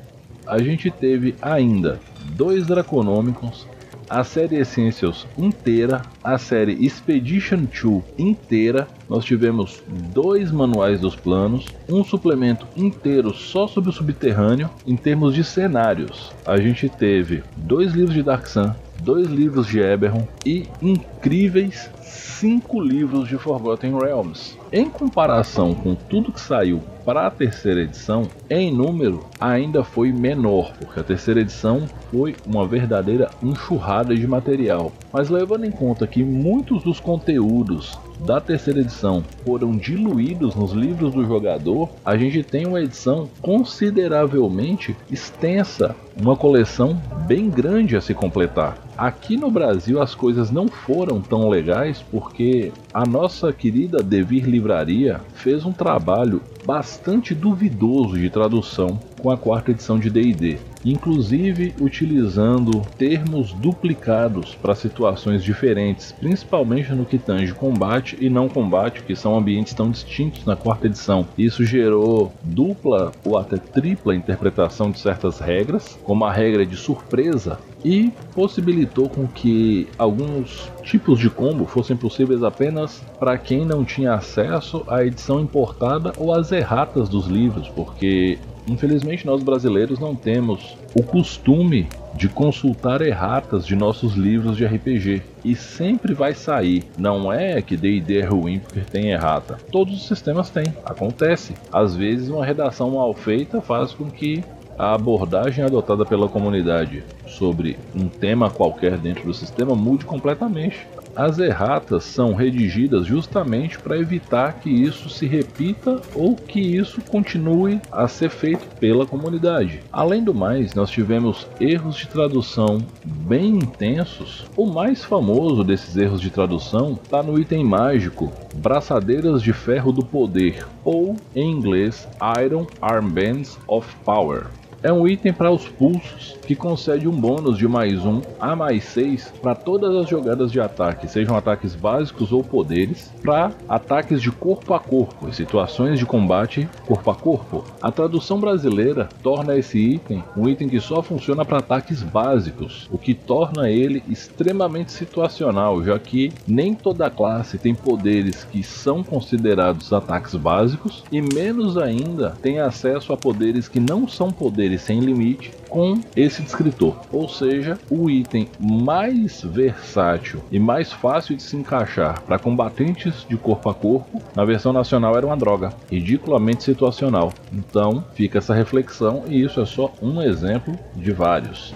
A 0.47 0.58
gente 0.58 0.89
teve 0.89 1.36
ainda 1.41 1.99
dois 2.38 2.65
Draconômicos, 2.65 3.67
a 4.12 4.26
série 4.26 4.58
Essentials 4.58 5.26
inteira, 5.38 6.02
a 6.21 6.38
série 6.38 6.74
Expedition 6.86 7.60
2 7.63 8.04
inteira. 8.19 8.86
Nós 9.10 9.24
tivemos 9.24 9.82
dois 10.13 10.52
manuais 10.52 11.00
dos 11.00 11.15
planos, 11.15 11.65
um 11.88 12.04
suplemento 12.04 12.67
inteiro 12.76 13.34
só 13.34 13.67
sobre 13.67 13.89
o 13.89 13.93
subterrâneo. 13.93 14.69
Em 14.86 14.97
termos 14.97 15.34
de 15.34 15.45
cenários, 15.45 16.34
a 16.45 16.58
gente 16.58 16.89
teve 16.89 17.41
dois 17.56 17.93
livros 17.93 18.13
de 18.13 18.21
Dark 18.21 18.47
Sun, 18.47 18.74
dois 19.01 19.27
livros 19.27 19.67
de 19.67 19.79
Eberron 19.79 20.27
e 20.45 20.67
incríveis 20.81 21.89
cinco 22.01 22.81
livros 22.81 23.27
de 23.27 23.37
Forgotten 23.37 23.97
Realms. 23.97 24.57
Em 24.71 24.89
comparação 24.89 25.73
com 25.73 25.95
tudo 25.95 26.31
que 26.31 26.39
saiu 26.39 26.81
para 27.05 27.25
a 27.25 27.31
terceira 27.31 27.81
edição, 27.81 28.27
em 28.49 28.71
número 28.71 29.25
ainda 29.39 29.83
foi 29.83 30.11
menor, 30.11 30.73
porque 30.79 30.99
a 30.99 31.03
terceira 31.03 31.41
edição 31.41 31.87
foi 32.11 32.35
uma 32.45 32.67
verdadeira 32.67 33.29
enxurrada 33.41 34.15
de 34.15 34.27
material. 34.27 34.91
Mas 35.11 35.29
levando 35.29 35.65
em 35.65 35.71
conta 35.71 36.07
que 36.07 36.23
muitos 36.23 36.83
dos 36.83 36.99
conteúdos 36.99 37.97
da 38.25 38.39
terceira 38.39 38.81
edição 38.81 39.23
foram 39.43 39.75
diluídos 39.75 40.55
nos 40.55 40.71
livros 40.73 41.13
do 41.13 41.25
jogador, 41.25 41.89
a 42.05 42.15
gente 42.15 42.43
tem 42.43 42.67
uma 42.67 42.81
edição 42.81 43.27
consideravelmente 43.41 44.95
extensa, 45.09 45.95
uma 46.19 46.35
coleção 46.35 47.01
bem 47.27 47.49
grande 47.49 47.95
a 47.95 48.01
se 48.01 48.13
completar. 48.13 48.77
Aqui 49.01 49.35
no 49.35 49.49
Brasil 49.49 49.99
as 49.99 50.13
coisas 50.13 50.51
não 50.51 50.67
foram 50.67 51.19
tão 51.19 51.49
legais 51.49 52.05
porque 52.11 52.71
a 52.93 53.03
nossa 53.03 53.51
querida 53.51 54.03
Devir 54.03 54.45
Livraria 54.45 55.19
fez 55.33 55.65
um 55.65 55.73
trabalho 55.73 56.39
bastante 56.63 57.33
duvidoso 57.33 58.19
de 58.19 58.29
tradução 58.29 59.01
com 59.21 59.29
a 59.29 59.38
quarta 59.38 59.71
edição 59.71 59.99
de 59.99 60.10
D&D 60.10 60.57
inclusive 60.86 61.73
utilizando 61.79 62.81
termos 62.97 63.53
duplicados 63.53 64.55
para 64.55 64.75
situações 64.75 65.43
diferentes, 65.43 66.12
principalmente 66.12 66.91
no 66.93 67.05
que 67.05 67.17
tange 67.17 67.53
combate 67.53 68.17
e 68.19 68.29
não 68.29 68.49
combate, 68.49 69.03
que 69.03 69.15
são 69.15 69.38
ambientes 69.38 69.73
tão 69.73 69.91
distintos 69.91 70.45
na 70.45 70.55
quarta 70.55 70.88
edição. 70.88 71.27
Isso 71.38 71.63
gerou 71.63 72.34
dupla 72.43 73.12
ou 73.23 73.38
até 73.38 73.57
tripla 73.57 74.15
interpretação 74.15 74.91
de 74.91 74.99
certas 74.99 75.39
regras, 75.39 75.97
como 76.03 76.25
a 76.25 76.31
regra 76.31 76.65
de 76.65 76.75
surpresa, 76.75 77.60
e 77.84 78.12
possibilitou 78.36 79.10
com 79.10 79.27
que 79.27 79.88
alguns 79.97 80.71
tipos 80.84 81.19
de 81.19 81.29
combo 81.29 81.65
fossem 81.65 81.97
possíveis 81.97 82.43
apenas 82.43 83.01
para 83.19 83.38
quem 83.38 83.65
não 83.65 83.84
tinha 83.84 84.13
acesso 84.13 84.84
à 84.88 85.03
edição 85.03 85.39
importada 85.41 86.13
ou 86.17 86.31
às 86.31 86.51
erratas 86.51 87.10
dos 87.10 87.25
livros, 87.27 87.67
porque 87.69 88.38
Infelizmente, 88.67 89.26
nós 89.26 89.43
brasileiros 89.43 90.00
não 90.00 90.15
temos 90.15 90.78
o 90.95 91.04
costume 91.04 91.88
de 92.15 92.30
consultar 92.30 93.02
erratas 93.02 93.65
de 93.65 93.76
nossos 93.76 94.13
livros 94.13 94.58
de 94.58 94.65
RPG. 94.65 95.21
E 95.43 95.56
sempre 95.56 96.13
vai 96.13 96.34
sair. 96.34 96.84
Não 96.97 97.32
é 97.32 97.62
que 97.62 97.76
D&D 97.76 98.19
é 98.19 98.26
ruim 98.26 98.60
porque 98.60 98.82
tem 98.82 99.12
errata. 99.12 99.58
Todos 99.71 99.95
os 99.95 100.08
sistemas 100.08 100.50
têm. 100.50 100.65
Acontece. 100.86 101.54
Às 101.71 101.95
vezes 101.95 102.30
uma 102.30 102.45
redação 102.45 102.91
mal 102.91 103.13
feita 103.13 103.62
faz 103.62 103.93
com 103.93 104.10
que 104.10 104.43
a 104.78 104.93
abordagem 104.93 105.63
adotada 105.63 106.06
pela 106.06 106.28
comunidade 106.28 107.04
sobre 107.28 107.78
um 107.95 108.08
tema 108.08 108.50
qualquer 108.50 108.97
dentro 108.97 109.26
do 109.26 109.34
sistema 109.34 109.76
mude 109.76 110.06
completamente. 110.06 110.88
As 111.15 111.39
erratas 111.39 112.04
são 112.04 112.34
redigidas 112.34 113.06
justamente 113.06 113.78
para 113.78 113.97
evitar 113.97 114.54
que 114.60 114.69
isso 114.69 115.10
se 115.10 115.28
repita 115.28 116.02
ou 116.15 116.36
que 116.36 116.60
isso 116.60 117.02
continue 117.02 117.80
a 117.91 118.08
ser 118.08 118.30
feito 118.30 118.65
pela 118.80 119.06
comunidade. 119.06 119.82
Além 119.91 120.24
do 120.24 120.34
mais, 120.34 120.74
nós 120.74 120.89
tivemos 120.89 121.47
erros 121.60 121.97
de 121.97 122.08
tradução 122.08 122.80
bem 123.04 123.56
intensos. 123.56 124.45
O 124.56 124.65
mais 124.65 125.04
famoso 125.04 125.63
desses 125.63 125.97
erros 125.97 126.21
de 126.21 126.30
tradução 126.30 126.93
está 126.93 127.21
no 127.21 127.39
item 127.39 127.63
mágico 127.63 128.32
Braçadeiras 128.56 129.41
de 129.41 129.54
Ferro 129.54 129.91
do 129.91 130.06
Poder, 130.06 130.65
ou 130.84 131.15
em 131.36 131.52
inglês 131.52 132.08
Iron 132.41 132.67
Armbands 132.82 133.58
of 133.67 133.88
Power. 134.06 134.47
É 134.83 134.91
um 134.91 135.07
item 135.07 135.31
para 135.31 135.51
os 135.51 135.67
pulsos 135.67 136.37
que 136.45 136.55
concede 136.55 137.07
um 137.07 137.11
bônus 137.11 137.57
de 137.57 137.67
mais 137.67 138.03
um 138.05 138.21
a 138.39 138.55
mais 138.55 138.83
6 138.85 139.33
para 139.41 139.53
todas 139.53 139.95
as 139.95 140.09
jogadas 140.09 140.51
de 140.51 140.59
ataque, 140.59 141.07
sejam 141.07 141.35
ataques 141.35 141.75
básicos 141.75 142.31
ou 142.31 142.43
poderes, 142.43 143.11
para 143.21 143.51
ataques 143.69 144.21
de 144.21 144.31
corpo 144.31 144.73
a 144.73 144.79
corpo 144.79 145.29
e 145.29 145.35
situações 145.35 145.99
de 145.99 146.05
combate 146.05 146.67
corpo 146.85 147.11
a 147.11 147.15
corpo. 147.15 147.63
A 147.81 147.91
tradução 147.91 148.39
brasileira 148.39 149.07
torna 149.21 149.55
esse 149.55 149.77
item 149.77 150.23
um 150.35 150.49
item 150.49 150.67
que 150.67 150.79
só 150.79 151.01
funciona 151.01 151.45
para 151.45 151.59
ataques 151.59 152.01
básicos, 152.01 152.89
o 152.91 152.97
que 152.97 153.13
torna 153.13 153.69
ele 153.69 154.03
extremamente 154.09 154.91
situacional, 154.91 155.83
já 155.83 155.97
que 155.99 156.33
nem 156.47 156.73
toda 156.73 157.09
classe 157.09 157.57
tem 157.57 157.75
poderes 157.75 158.43
que 158.43 158.63
são 158.63 159.03
considerados 159.03 159.93
ataques 159.93 160.35
básicos 160.35 161.03
e 161.11 161.21
menos 161.21 161.77
ainda 161.77 162.31
tem 162.41 162.59
acesso 162.59 163.13
a 163.13 163.17
poderes 163.17 163.67
que 163.67 163.79
não 163.79 164.07
são 164.07 164.31
poderes 164.31 164.70
sem 164.77 164.99
limite 164.99 165.51
com 165.69 165.99
esse 166.15 166.41
descritor. 166.41 166.97
Ou 167.12 167.29
seja, 167.29 167.79
o 167.89 168.10
item 168.10 168.47
mais 168.60 169.41
versátil 169.41 170.43
e 170.51 170.60
mais 170.60 170.91
fácil 170.91 171.36
de 171.36 171.43
se 171.43 171.55
encaixar 171.55 172.21
para 172.21 172.38
combatentes 172.38 173.25
de 173.27 173.38
corpo 173.38 173.69
a 173.69 173.73
corpo 173.73 174.21
na 174.36 174.43
versão 174.45 174.73
nacional 174.73 175.15
era 175.15 175.25
uma 175.25 175.38
droga, 175.38 175.73
ridiculamente 175.89 176.63
situacional. 176.63 177.34
Então 177.51 178.03
fica 178.13 178.38
essa 178.38 178.53
reflexão 178.53 179.23
e 179.27 179.41
isso 179.41 179.62
é 179.62 179.65
só 179.65 179.93
um 180.01 180.21
exemplo 180.21 180.77
de 180.95 181.12
vários. 181.12 181.73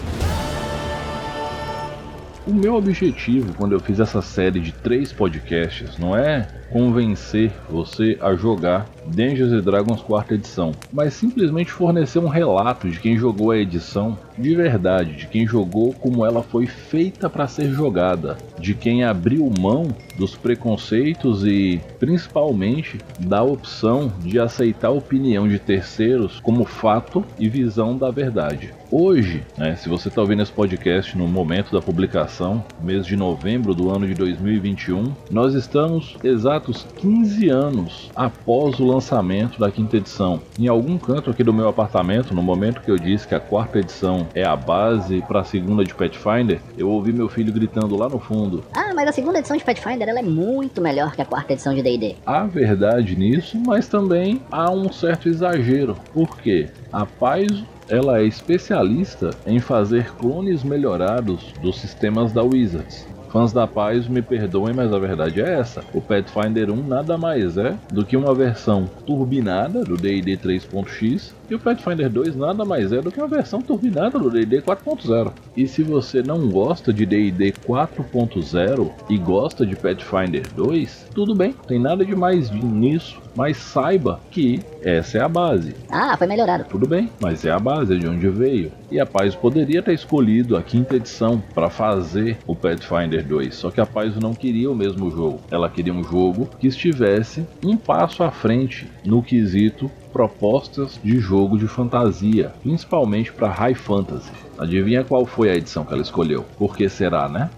O 2.47 2.53
meu 2.53 2.75
objetivo 2.75 3.55
quando 3.55 3.71
eu 3.71 3.79
fiz 3.79 3.99
essa 3.99 4.21
série 4.21 4.60
de 4.60 4.71
três 4.71 5.12
podcasts 5.12 5.97
não 5.97 6.15
é 6.15 6.47
convencer 6.71 7.51
você 7.69 8.17
a 8.21 8.36
jogar 8.36 8.86
Dungeons 9.08 9.63
Dragons 9.63 10.01
quarta 10.01 10.34
edição, 10.34 10.71
mas 10.91 11.13
simplesmente 11.13 11.71
fornecer 11.71 12.19
um 12.19 12.28
relato 12.28 12.89
de 12.89 12.99
quem 12.99 13.17
jogou 13.17 13.51
a 13.51 13.58
edição 13.58 14.17
de 14.38 14.56
verdade, 14.56 15.13
de 15.13 15.28
quem 15.28 15.47
jogou 15.47 15.93
como 15.93 16.25
ela 16.25 16.43
foi 16.43 16.65
feita 16.65 17.30
para 17.30 17.47
ser 17.47 17.71
jogada, 17.71 18.38
de 18.60 18.73
quem 18.73 19.04
abriu 19.04 19.49
mão 19.60 19.88
dos 20.17 20.36
preconceitos 20.36 21.45
e 21.45 21.80
principalmente 21.99 22.97
da 23.19 23.43
opção 23.43 24.12
de 24.19 24.39
aceitar 24.39 24.89
a 24.89 24.91
opinião 24.91 25.47
de 25.47 25.60
terceiros 25.60 26.39
como 26.41 26.65
fato 26.65 27.23
e 27.39 27.47
visão 27.47 27.97
da 27.97 28.12
verdade. 28.12 28.73
Hoje, 28.91 29.43
né, 29.58 29.75
se 29.75 29.89
você 29.89 30.10
está 30.10 30.21
ouvindo 30.21 30.41
esse 30.41 30.51
podcast 30.51 31.17
no 31.17 31.28
momento 31.28 31.71
da 31.71 31.82
publicação, 31.82 32.63
mês 32.82 33.06
de 33.06 33.15
novembro 33.15 33.73
do 33.73 33.89
ano 33.89 34.08
de 34.08 34.13
2021, 34.13 35.12
nós 35.32 35.54
estamos 35.54 36.15
exatos 36.55 36.87
15 36.97 37.49
anos 37.49 38.11
após 38.15 38.79
o 38.79 38.85
lançamento 38.85 39.59
da 39.59 39.69
quinta 39.69 39.97
edição. 39.97 40.41
Em 40.57 40.67
algum 40.67 40.97
canto 40.97 41.29
aqui 41.29 41.43
do 41.43 41.53
meu 41.53 41.67
apartamento, 41.67 42.33
no 42.33 42.41
momento 42.41 42.81
que 42.81 42.89
eu 42.89 42.97
disse 42.97 43.27
que 43.27 43.35
a 43.35 43.39
quarta 43.39 43.79
edição 43.79 44.27
é 44.33 44.43
a 44.43 44.55
base 44.55 45.21
para 45.27 45.41
a 45.41 45.43
segunda 45.43 45.83
de 45.83 45.93
Pathfinder, 45.93 46.61
eu 46.77 46.89
ouvi 46.89 47.11
meu 47.11 47.27
filho 47.27 47.51
gritando 47.51 47.97
lá 47.97 48.07
no 48.07 48.19
fundo: 48.19 48.63
Ah, 48.73 48.93
mas 48.95 49.09
a 49.09 49.11
segunda 49.11 49.39
edição 49.39 49.57
de 49.57 49.63
Pathfinder 49.63 50.07
ela 50.07 50.19
é 50.19 50.23
muito 50.23 50.81
melhor 50.81 51.13
que 51.13 51.21
a 51.21 51.25
quarta 51.25 51.53
edição 51.53 51.73
de 51.73 51.81
D&D. 51.81 52.15
Há 52.25 52.45
verdade 52.45 53.15
nisso, 53.15 53.57
mas 53.59 53.87
também 53.87 54.41
há 54.49 54.71
um 54.71 54.91
certo 54.91 55.27
exagero. 55.27 55.95
Por 56.13 56.37
quê? 56.37 56.69
A 56.91 57.05
Paizo 57.05 57.65
ela 57.89 58.19
é 58.19 58.23
especialista 58.23 59.29
em 59.45 59.59
fazer 59.59 60.11
clones 60.15 60.63
melhorados 60.63 61.53
dos 61.61 61.79
sistemas 61.79 62.31
da 62.31 62.41
Wizards. 62.41 63.05
Fãs 63.36 63.52
da 63.52 63.67
paz 63.67 64.08
me 64.08 64.21
perdoem, 64.21 64.74
mas 64.74 64.93
a 64.93 64.98
verdade 64.98 65.41
é 65.41 65.60
essa. 65.60 65.84
O 65.93 66.00
Pathfinder 66.00 66.71
1 66.71 66.88
nada 66.88 67.17
mais 67.17 67.58
é 67.58 67.76
do 67.91 68.06
que 68.06 68.15
uma 68.15 68.34
versão 68.34 68.89
turbinada 69.06 69.84
do 69.84 69.98
D&D 69.98 70.38
3.x 70.38 71.36
e 71.50 71.54
o 71.54 71.60
Pathfinder 71.60 72.10
2 72.10 72.34
nada 72.38 72.63
mais 72.63 72.93
é 72.93 73.02
do 73.02 73.12
que 73.12 73.19
uma 73.19 73.28
versão 73.28 73.62
turbinada 73.62 74.17
do 74.17 74.32
D&D 74.32 74.62
4.0. 74.62 75.34
E 75.58 75.67
se 75.67 75.84
você 75.84 76.24
não 76.24 76.48
gosta 76.48 76.93
de 76.93 77.06
D&D 77.06 77.52
4.0 77.67 78.89
e 79.10 79.17
gosta 79.17 79.65
de 79.65 79.76
Pathfinder 79.76 80.43
2, 80.56 81.10
tudo 81.13 81.36
bem, 81.36 81.54
tem 81.67 81.78
nada 81.78 82.06
de 82.06 82.15
mais 82.15 82.50
nisso, 82.50 83.19
mas 83.36 83.58
saiba 83.58 84.19
que 84.32 84.60
essa 84.82 85.17
é 85.17 85.21
a 85.21 85.30
base. 85.30 85.76
Ah, 85.89 86.15
foi 86.17 86.28
melhorado. 86.28 86.65
Tudo 86.69 86.88
bem, 86.88 87.10
mas 87.19 87.45
é 87.45 87.52
a 87.52 87.60
base, 87.60 87.93
é 87.95 87.98
de 87.98 88.08
onde 88.08 88.30
veio. 88.30 88.71
E 88.91 89.00
a 89.00 89.06
Paz 89.06 89.36
poderia 89.36 89.82
ter 89.82 89.93
escolhido 89.93 90.56
a 90.56 90.63
quinta 90.63 90.95
edição 90.95 91.41
para 91.54 91.69
fazer 91.69 92.38
o 92.48 92.56
Pathfinder 92.56 93.26
2, 93.26 93.56
só 93.56 93.71
que 93.71 93.82
a 93.82 93.86
Paz 93.86 94.15
não 94.15 94.34
queria 94.34 94.69
o 94.71 94.76
mesmo 94.76 95.10
jogo. 95.10 95.41
Ela 95.52 95.69
queria 95.69 95.93
um 95.93 96.04
jogo 96.04 96.50
que 96.60 96.67
estivesse 96.67 97.45
um 97.63 97.76
passo 97.76 98.24
à 98.24 98.32
frente 98.32 98.88
no 99.04 99.21
quesito 99.21 99.89
propostas 100.13 100.98
de 101.04 101.19
jogo 101.19 101.58
de 101.58 101.67
fantasia, 101.67 102.54
principalmente 102.63 103.34
para 103.34 103.50
High 103.50 103.76
Fantasy. 103.76 104.32
Adivinha 104.58 105.04
qual 105.04 105.26
foi 105.26 105.50
a 105.50 105.56
edição 105.56 105.84
que 105.84 105.91
ela 105.91 106.02
escolheu? 106.02 106.45
Por 106.58 106.78
que 106.78 106.88
será, 106.88 107.28
né? 107.28 107.50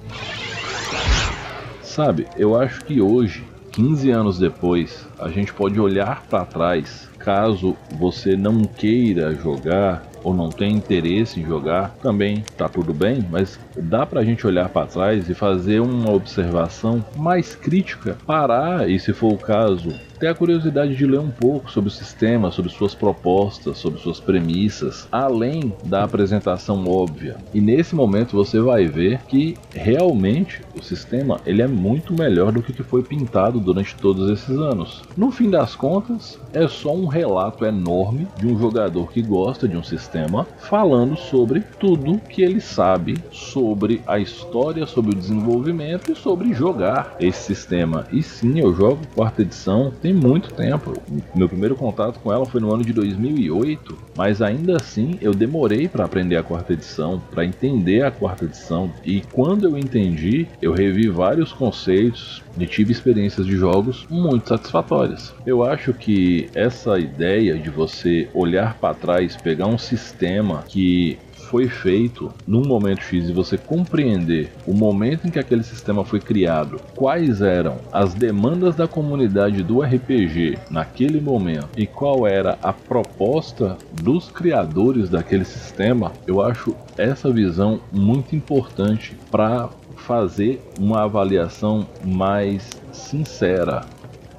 Sabe, 1.84 2.28
eu 2.36 2.60
acho 2.60 2.84
que 2.86 3.00
hoje, 3.00 3.44
15 3.72 4.10
anos 4.10 4.40
depois, 4.40 5.07
a 5.20 5.30
gente 5.30 5.54
pode 5.54 5.80
olhar 5.80 6.24
para 6.30 6.46
trás, 6.46 7.10
caso 7.20 7.76
você 7.92 8.36
não 8.36 8.64
queira 8.64 9.36
jogar 9.36 10.04
ou 10.24 10.34
não 10.34 10.52
tem 10.52 10.76
interesse 10.76 11.40
em 11.40 11.46
jogar, 11.46 11.96
também 12.02 12.44
tá 12.58 12.68
tudo 12.68 12.94
bem, 12.94 13.26
mas 13.30 13.60
dá 13.78 14.06
pra 14.06 14.24
gente 14.24 14.46
olhar 14.46 14.68
para 14.70 14.88
trás 14.88 15.30
e 15.30 15.34
fazer 15.34 15.80
uma 15.80 16.12
observação 16.12 17.04
mais 17.16 17.56
crítica, 17.56 18.18
parar 18.26 18.90
e 18.90 19.00
se 19.00 19.14
for 19.14 19.34
o 19.34 19.38
caso, 19.38 19.90
ter 20.20 20.28
a 20.28 20.36
curiosidade 20.36 20.96
de 20.96 21.06
ler 21.06 21.20
um 21.20 21.30
pouco 21.30 21.72
sobre 21.72 21.90
o 21.90 21.94
sistema, 21.94 22.52
sobre 22.52 22.72
suas 22.72 22.96
propostas, 22.96 23.78
sobre 23.78 24.00
suas 24.00 24.20
premissas, 24.20 25.08
além 25.12 25.74
da 25.86 26.04
apresentação 26.04 26.86
óbvia. 26.88 27.38
E 27.54 27.62
nesse 27.62 27.96
momento 27.96 28.36
você 28.36 28.60
vai 28.60 28.86
ver 28.86 29.20
que 29.28 29.56
realmente 29.74 30.62
o 30.78 30.84
sistema 30.84 31.40
ele 31.46 31.62
é 31.62 31.68
muito 31.68 32.14
melhor 32.14 32.52
do 32.52 32.62
que 32.62 32.84
foi 32.84 33.04
pintado 33.04 33.60
durante 33.60 33.96
todos 33.96 34.30
esses 34.30 34.58
anos. 34.58 35.02
No 35.16 35.32
fim 35.32 35.50
das 35.50 35.76
contas, 35.76 36.40
é 36.54 36.68
só 36.68 36.94
um 36.94 37.08
relato 37.08 37.66
enorme 37.66 38.28
de 38.38 38.48
um 38.48 38.58
jogador 38.58 39.12
que 39.12 39.22
gosta 39.22 39.68
de 39.68 39.76
um 39.76 39.84
sistema 39.84 40.48
falando 40.60 41.18
sobre 41.18 41.62
tudo 41.80 42.20
que 42.20 42.42
ele 42.42 42.62
sabe 42.62 43.16
sobre 43.32 44.02
a 44.08 44.20
história, 44.20 44.86
sobre 44.86 45.12
o 45.12 45.18
desenvolvimento 45.18 46.12
e 46.12 46.16
sobre 46.16 46.54
jogar 46.54 47.16
esse 47.20 47.44
sistema. 47.44 48.06
E 48.12 48.22
sim, 48.22 48.60
eu 48.60 48.74
jogo 48.74 49.00
quarta 49.16 49.42
edição, 49.42 49.92
tem 50.08 50.14
muito 50.14 50.54
tempo. 50.54 50.94
Meu 51.36 51.50
primeiro 51.50 51.76
contato 51.76 52.20
com 52.20 52.32
ela 52.32 52.46
foi 52.46 52.62
no 52.62 52.74
ano 52.74 52.84
de 52.84 52.94
2008, 52.94 53.98
mas 54.16 54.42
ainda 54.42 54.78
assim 54.78 55.18
eu 55.22 55.34
demorei 55.34 55.90
para 55.90 56.06
aprender 56.06 56.38
a 56.38 56.44
quarta 56.44 56.72
edição, 56.72 57.22
para 57.32 57.44
entender 57.44 58.04
a 58.04 58.12
quarta 58.12 58.46
edição. 58.46 58.90
E 59.04 59.22
quando 59.34 59.66
eu 59.66 59.78
entendi, 59.78 60.48
eu 60.62 60.72
revi 60.72 61.10
vários 61.10 61.52
conceitos 61.52 62.42
e 62.58 62.66
tive 62.66 62.94
experiências 62.94 63.46
de 63.46 63.58
jogos 63.58 64.08
muito 64.10 64.48
satisfatórias. 64.48 65.34
Eu 65.46 65.62
acho 65.62 65.94
que 65.94 66.50
essa 66.56 66.98
ideia 66.98 67.58
de 67.58 67.70
você 67.70 68.30
olhar 68.34 68.78
para 68.80 68.94
trás, 68.94 69.36
pegar 69.36 69.68
um 69.68 69.78
sistema 69.78 70.64
que 70.68 71.18
foi 71.50 71.68
feito 71.68 72.32
num 72.46 72.66
momento 72.66 73.02
X 73.02 73.30
e 73.30 73.34
você 73.34 73.58
compreender 73.58 74.52
o 74.66 74.74
momento 74.74 75.28
em 75.28 75.32
que 75.32 75.40
aquele 75.40 75.64
sistema 75.64 76.04
foi 76.04 76.20
criado, 76.20 76.80
quais 76.96 77.42
eram 77.42 77.78
as 77.92 78.14
demandas 78.14 78.76
da 78.76 78.88
comunidade 78.88 79.64
do 79.64 79.82
RPG 79.82 80.58
naquele 80.70 81.22
momento 81.22 81.70
e 81.78 81.88
qual 81.88 82.28
era 82.28 82.58
a 82.62 82.74
proposta 82.74 83.78
dos 84.02 84.30
criadores 84.30 85.10
daquele 85.10 85.46
sistema, 85.46 86.12
eu 86.26 86.42
acho 86.42 86.76
essa 86.98 87.32
visão 87.32 87.80
muito 87.92 88.36
importante 88.36 89.16
para 89.32 89.70
fazer 89.96 90.62
uma 90.80 91.04
avaliação 91.04 91.88
mais 92.06 92.70
sincera 92.92 93.86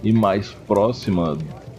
e 0.03 0.13
mais 0.13 0.53
próxima 0.67 1.37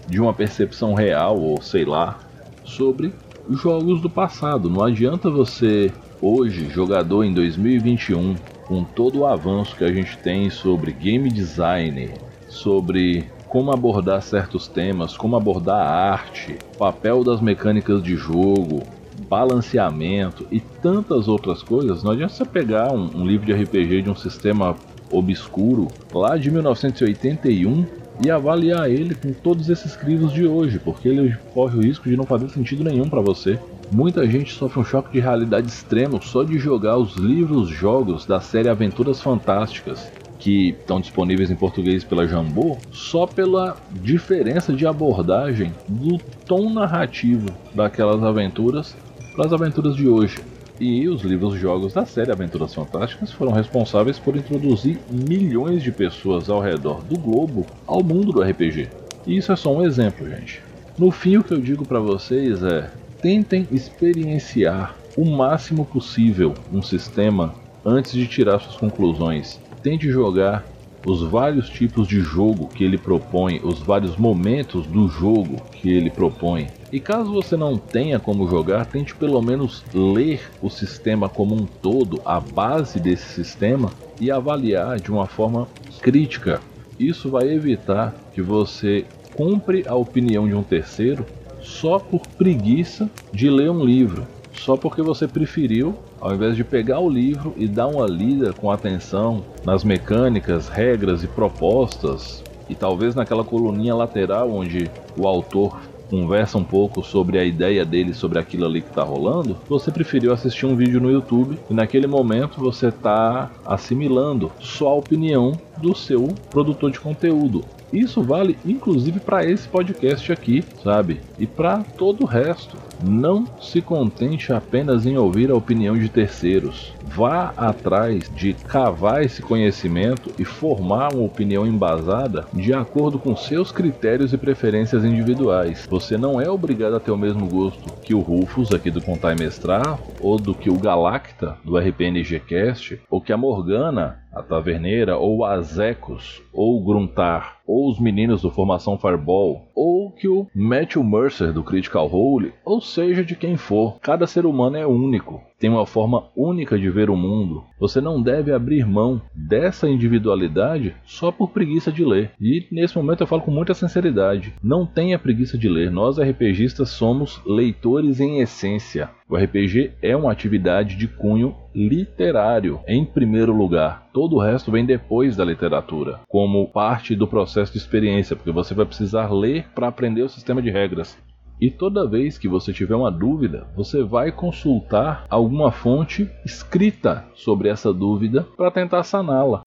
de 0.07 0.19
uma 0.19 0.33
percepção 0.33 0.93
real 0.93 1.39
ou 1.39 1.61
sei 1.61 1.85
lá 1.85 2.19
sobre 2.63 3.13
jogos 3.49 4.01
do 4.01 4.09
passado. 4.09 4.69
Não 4.69 4.83
adianta 4.83 5.29
você, 5.29 5.91
hoje, 6.21 6.69
jogador 6.69 7.23
em 7.23 7.33
2021, 7.33 8.35
com 8.67 8.83
todo 8.83 9.19
o 9.19 9.25
avanço 9.25 9.75
que 9.75 9.83
a 9.83 9.91
gente 9.91 10.17
tem 10.17 10.49
sobre 10.49 10.91
game 10.91 11.29
design, 11.29 12.11
sobre 12.47 13.25
como 13.47 13.71
abordar 13.71 14.21
certos 14.21 14.67
temas, 14.67 15.17
como 15.17 15.35
abordar 15.35 15.81
a 15.81 16.11
arte, 16.11 16.57
papel 16.77 17.23
das 17.23 17.41
mecânicas 17.41 18.03
de 18.03 18.15
jogo, 18.15 18.83
balanceamento 19.27 20.45
e 20.51 20.59
tantas 20.59 21.27
outras 21.27 21.63
coisas, 21.63 22.03
não 22.03 22.11
adianta 22.11 22.33
você 22.33 22.45
pegar 22.45 22.91
um, 22.93 23.09
um 23.15 23.25
livro 23.25 23.45
de 23.45 23.53
RPG 23.53 24.03
de 24.03 24.09
um 24.09 24.15
sistema 24.15 24.75
obscuro 25.11 25.87
lá 26.13 26.37
de 26.37 26.51
1981 26.51 27.85
e 28.23 28.29
avaliar 28.29 28.89
ele 28.89 29.15
com 29.15 29.31
todos 29.31 29.69
esses 29.69 29.95
crisos 29.95 30.33
de 30.33 30.45
hoje, 30.45 30.79
porque 30.79 31.07
ele 31.07 31.35
corre 31.53 31.77
o 31.77 31.81
risco 31.81 32.09
de 32.09 32.17
não 32.17 32.25
fazer 32.25 32.49
sentido 32.49 32.83
nenhum 32.83 33.09
para 33.09 33.21
você. 33.21 33.57
Muita 33.91 34.27
gente 34.27 34.53
sofre 34.53 34.79
um 34.79 34.85
choque 34.85 35.13
de 35.13 35.19
realidade 35.19 35.67
extremo 35.67 36.21
só 36.21 36.43
de 36.43 36.59
jogar 36.59 36.97
os 36.97 37.15
livros 37.15 37.69
jogos 37.69 38.25
da 38.25 38.39
série 38.39 38.69
Aventuras 38.69 39.21
Fantásticas, 39.21 40.11
que 40.37 40.69
estão 40.69 41.01
disponíveis 41.01 41.49
em 41.49 41.55
português 41.55 42.03
pela 42.03 42.27
Jambô, 42.27 42.77
só 42.91 43.25
pela 43.25 43.77
diferença 43.91 44.71
de 44.73 44.85
abordagem 44.85 45.73
do 45.87 46.17
tom 46.45 46.69
narrativo 46.69 47.49
daquelas 47.73 48.23
aventuras 48.23 48.95
para 49.35 49.45
as 49.45 49.53
aventuras 49.53 49.95
de 49.95 50.07
hoje. 50.07 50.37
E 50.79 51.09
os 51.09 51.23
livros-jogos 51.23 51.91
da 51.93 52.05
série 52.05 52.31
Aventuras 52.31 52.73
Fantásticas 52.73 53.31
foram 53.31 53.51
responsáveis 53.51 54.17
por 54.17 54.37
introduzir 54.37 54.97
milhões 55.11 55.83
de 55.83 55.91
pessoas 55.91 56.49
ao 56.49 56.61
redor 56.61 57.01
do 57.03 57.19
globo 57.19 57.65
ao 57.85 58.01
mundo 58.01 58.31
do 58.31 58.41
RPG. 58.41 58.87
E 59.27 59.35
isso 59.35 59.51
é 59.51 59.57
só 59.57 59.75
um 59.75 59.85
exemplo, 59.85 60.29
gente. 60.29 60.61
No 60.97 61.11
fim, 61.11 61.35
o 61.35 61.43
que 61.43 61.53
eu 61.53 61.59
digo 61.59 61.85
para 61.85 61.99
vocês 61.99 62.63
é: 62.63 62.89
tentem 63.21 63.67
experienciar 63.71 64.95
o 65.17 65.25
máximo 65.25 65.85
possível 65.85 66.53
um 66.71 66.81
sistema 66.81 67.53
antes 67.85 68.13
de 68.13 68.25
tirar 68.25 68.59
suas 68.59 68.77
conclusões. 68.77 69.59
Tente 69.83 70.09
jogar 70.09 70.65
os 71.05 71.21
vários 71.21 71.69
tipos 71.69 72.07
de 72.07 72.19
jogo 72.19 72.67
que 72.67 72.83
ele 72.83 72.97
propõe, 72.97 73.61
os 73.63 73.79
vários 73.79 74.17
momentos 74.17 74.85
do 74.85 75.07
jogo 75.07 75.61
que 75.71 75.89
ele 75.89 76.09
propõe. 76.09 76.67
E 76.91 76.99
caso 76.99 77.31
você 77.31 77.55
não 77.55 77.77
tenha 77.77 78.19
como 78.19 78.49
jogar, 78.49 78.85
tente 78.85 79.15
pelo 79.15 79.41
menos 79.41 79.83
ler 79.93 80.41
o 80.61 80.69
sistema 80.69 81.29
como 81.29 81.55
um 81.55 81.65
todo, 81.65 82.21
a 82.25 82.39
base 82.39 82.99
desse 82.99 83.29
sistema, 83.29 83.91
e 84.19 84.29
avaliar 84.29 84.99
de 84.99 85.11
uma 85.11 85.25
forma 85.25 85.67
crítica. 86.01 86.59
Isso 86.99 87.29
vai 87.29 87.47
evitar 87.47 88.13
que 88.33 88.41
você 88.41 89.05
compre 89.35 89.85
a 89.87 89.95
opinião 89.95 90.47
de 90.47 90.53
um 90.53 90.63
terceiro 90.63 91.25
só 91.61 91.99
por 91.99 92.21
preguiça 92.27 93.09
de 93.31 93.49
ler 93.49 93.69
um 93.69 93.85
livro, 93.85 94.27
só 94.53 94.75
porque 94.75 95.01
você 95.01 95.27
preferiu, 95.27 95.95
ao 96.19 96.33
invés 96.33 96.55
de 96.55 96.63
pegar 96.63 96.99
o 96.99 97.09
livro 97.09 97.53
e 97.57 97.67
dar 97.67 97.87
uma 97.87 98.05
lida 98.05 98.53
com 98.53 98.71
atenção 98.71 99.43
nas 99.65 99.83
mecânicas, 99.83 100.67
regras 100.67 101.23
e 101.23 101.27
propostas, 101.27 102.43
e 102.69 102.75
talvez 102.75 103.15
naquela 103.15 103.43
coluninha 103.43 103.95
lateral 103.95 104.51
onde 104.51 104.89
o 105.17 105.27
autor 105.27 105.79
conversa 106.09 106.57
um 106.57 106.63
pouco 106.63 107.03
sobre 107.03 107.37
a 107.37 107.45
ideia 107.45 107.85
dele 107.85 108.13
sobre 108.13 108.39
aquilo 108.39 108.65
ali 108.65 108.81
que 108.81 108.89
está 108.89 109.03
rolando, 109.03 109.57
você 109.67 109.91
preferiu 109.91 110.33
assistir 110.33 110.65
um 110.65 110.75
vídeo 110.75 110.99
no 110.99 111.11
YouTube 111.11 111.57
e 111.69 111.73
naquele 111.73 112.07
momento 112.07 112.59
você 112.59 112.87
está 112.87 113.51
assimilando 113.65 114.51
só 114.59 114.89
a 114.89 114.95
opinião 114.95 115.53
do 115.77 115.95
seu 115.95 116.29
produtor 116.49 116.91
de 116.91 116.99
conteúdo. 116.99 117.63
Isso 117.91 118.21
vale 118.21 118.57
inclusive 118.65 119.19
para 119.19 119.45
esse 119.45 119.67
podcast 119.67 120.31
aqui, 120.31 120.63
sabe? 120.83 121.19
E 121.37 121.47
para 121.47 121.83
todo 121.97 122.23
o 122.23 122.27
resto. 122.27 122.77
Não 123.01 123.45
se 123.61 123.81
contente 123.81 124.51
apenas 124.51 125.05
em 125.05 125.17
ouvir 125.17 125.49
a 125.49 125.55
opinião 125.55 125.97
de 125.97 126.09
terceiros. 126.09 126.93
Vá 127.05 127.53
atrás 127.55 128.29
de 128.35 128.53
cavar 128.53 129.23
esse 129.23 129.41
conhecimento 129.41 130.31
e 130.37 130.43
formar 130.43 131.13
uma 131.13 131.23
opinião 131.23 131.65
embasada 131.65 132.45
de 132.53 132.73
acordo 132.73 133.17
com 133.17 133.35
seus 133.35 133.71
critérios 133.71 134.33
e 134.33 134.37
preferências 134.37 135.05
individuais. 135.05 135.87
Você 135.89 136.17
não 136.17 136.41
é 136.41 136.49
obrigado 136.49 136.95
a 136.95 136.99
ter 136.99 137.11
o 137.11 137.17
mesmo 137.17 137.47
gosto 137.47 137.93
que 138.03 138.13
o 138.13 138.19
Rufus 138.19 138.73
aqui 138.73 138.91
do 138.91 139.01
Contar 139.01 139.33
e 139.33 139.39
Mestrar, 139.39 139.99
ou 140.19 140.37
do 140.37 140.53
que 140.53 140.69
o 140.69 140.77
Galacta 140.77 141.57
do 141.63 141.77
RPNG 141.77 142.39
Cast, 142.41 142.99
ou 143.09 143.21
que 143.21 143.31
a 143.31 143.37
Morgana 143.37 144.19
a 144.31 144.43
Taverneira, 144.43 145.17
ou 145.17 145.43
Azecos, 145.43 146.41
ou 146.53 146.83
Gruntar, 146.83 147.57
ou 147.69 147.87
os 147.87 147.99
meninos 147.99 148.41
do 148.41 148.49
Formação 148.49 148.97
Fireball, 148.97 149.61
ou 149.75 150.09
que 150.09 150.27
o 150.27 150.47
Matthew 150.55 151.03
Mercer 151.03 151.53
do 151.53 151.63
Critical 151.63 152.07
Role, 152.07 152.51
ou 152.65 152.81
seja 152.81 153.23
de 153.23 153.35
quem 153.35 153.57
for. 153.57 153.99
Cada 154.01 154.25
ser 154.25 154.47
humano 154.47 154.75
é 154.75 154.87
único, 154.87 155.39
tem 155.59 155.69
uma 155.69 155.85
forma 155.85 156.23
única 156.35 156.79
de 156.79 156.89
ver 156.89 157.09
o 157.09 157.17
mundo. 157.17 157.63
Você 157.79 157.99
não 157.99 158.21
deve 158.21 158.51
abrir 158.51 158.87
mão 158.87 159.21
dessa 159.35 159.89
individualidade 159.89 160.95
só 161.05 161.31
por 161.31 161.49
preguiça 161.49 161.91
de 161.91 162.03
ler. 162.03 162.31
E 162.39 162.65
nesse 162.71 162.97
momento 162.97 163.21
eu 163.21 163.27
falo 163.27 163.41
com 163.41 163.51
muita 163.51 163.73
sinceridade: 163.73 164.53
não 164.63 164.85
tenha 164.85 165.19
preguiça 165.19 165.57
de 165.57 165.67
ler. 165.67 165.91
Nós 165.91 166.17
RPGistas 166.17 166.89
somos 166.89 167.41
leitores 167.45 168.19
em 168.19 168.39
essência. 168.39 169.09
O 169.29 169.35
RPG 169.35 169.91
é 170.01 170.15
uma 170.15 170.31
atividade 170.31 170.95
de 170.95 171.07
cunho 171.07 171.55
literário, 171.75 172.79
em 172.87 173.05
primeiro 173.05 173.55
lugar. 173.55 174.09
Todo 174.11 174.37
o 174.37 174.39
resto 174.39 174.71
vem 174.71 174.83
depois 174.83 175.35
da 175.35 175.45
literatura, 175.45 176.21
como 176.27 176.67
parte 176.67 177.15
do 177.15 177.27
processo 177.27 177.58
de 177.67 177.77
experiência, 177.77 178.35
porque 178.35 178.51
você 178.51 178.73
vai 178.73 178.85
precisar 178.85 179.31
ler 179.33 179.67
para 179.75 179.87
aprender 179.87 180.21
o 180.21 180.29
sistema 180.29 180.61
de 180.61 180.69
regras. 180.69 181.17
E 181.61 181.69
toda 181.69 182.07
vez 182.07 182.37
que 182.37 182.47
você 182.47 182.71
tiver 182.71 182.95
uma 182.95 183.11
dúvida, 183.11 183.67
você 183.75 184.01
vai 184.01 184.31
consultar 184.31 185.25
alguma 185.29 185.73
fonte 185.73 186.29
escrita 186.45 187.25
sobre 187.35 187.67
essa 187.67 187.93
dúvida 187.93 188.47
para 188.55 188.71
tentar 188.71 189.03
saná-la. 189.03 189.61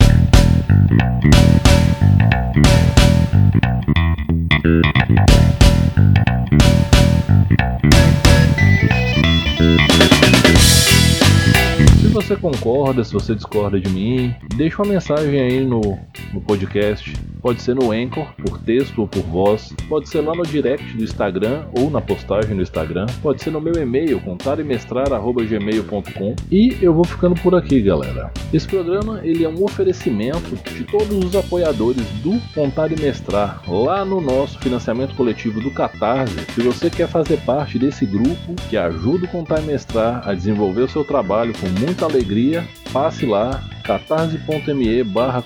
Se 12.01 12.09
você 12.09 12.37
concorda, 12.37 13.05
se 13.05 13.13
você 13.13 13.35
discorda 13.35 13.79
de 13.79 13.91
mim, 13.91 14.35
deixa 14.57 14.83
uma 14.83 14.95
mensagem 14.95 15.39
aí 15.39 15.63
no, 15.63 15.99
no 16.33 16.41
podcast 16.41 17.13
Pode 17.43 17.61
ser 17.61 17.75
no 17.75 17.91
Anchor, 17.91 18.33
por 18.37 18.61
texto 18.61 19.01
ou 19.01 19.09
por 19.09 19.25
voz. 19.25 19.75
Pode 19.89 20.09
ser 20.09 20.21
lá 20.21 20.33
no 20.33 20.45
direct 20.45 20.97
do 20.97 21.03
Instagram 21.03 21.65
ou 21.77 21.91
na 21.91 22.01
postagem 22.01 22.55
no 22.55 22.63
Instagram. 22.63 23.07
Pode 23.21 23.43
ser 23.43 23.51
no 23.51 23.61
meu 23.61 23.75
e-mail, 23.75 24.21
contaremestrar.gmail.com. 24.21 26.37
E 26.51 26.79
eu 26.81 26.95
vou 26.95 27.05
ficando 27.05 27.35
por 27.41 27.57
aqui, 27.57 27.83
galera. 27.83 28.31
Esse 28.53 28.69
programa 28.69 29.21
ele 29.25 29.45
é 29.45 29.49
um 29.49 29.65
oferecimento 29.65 30.55
de 30.73 30.85
todos 30.85 31.25
os 31.25 31.35
apoiadores 31.35 32.07
do 32.23 32.41
Contar 32.55 32.93
e 32.93 33.01
Mestrar 33.01 33.61
lá 33.69 34.05
no 34.05 34.21
nosso 34.21 34.61
financiamento 34.61 35.17
coletivo 35.17 35.61
do 35.61 35.73
Catarse. 35.73 36.47
Se 36.55 36.63
você 36.63 36.89
quer 36.89 37.09
fazer 37.09 37.39
parte 37.39 37.77
desse 37.77 38.07
grupo 38.07 38.55
que 38.71 38.77
ajuda 38.77 39.25
o 39.25 39.29
Contar 39.29 39.61
e 39.61 39.67
Mestrar 39.67 40.29
a 40.29 40.33
desenvolver 40.33 40.83
o 40.83 40.89
seu 40.89 41.05
trabalho 41.05 41.53
com 41.59 41.67
muita 41.81 42.05
alegria, 42.05 42.65
passe 42.93 43.27
lá 43.27 43.61
catarse.me 43.83 45.05
barra. 45.05 45.43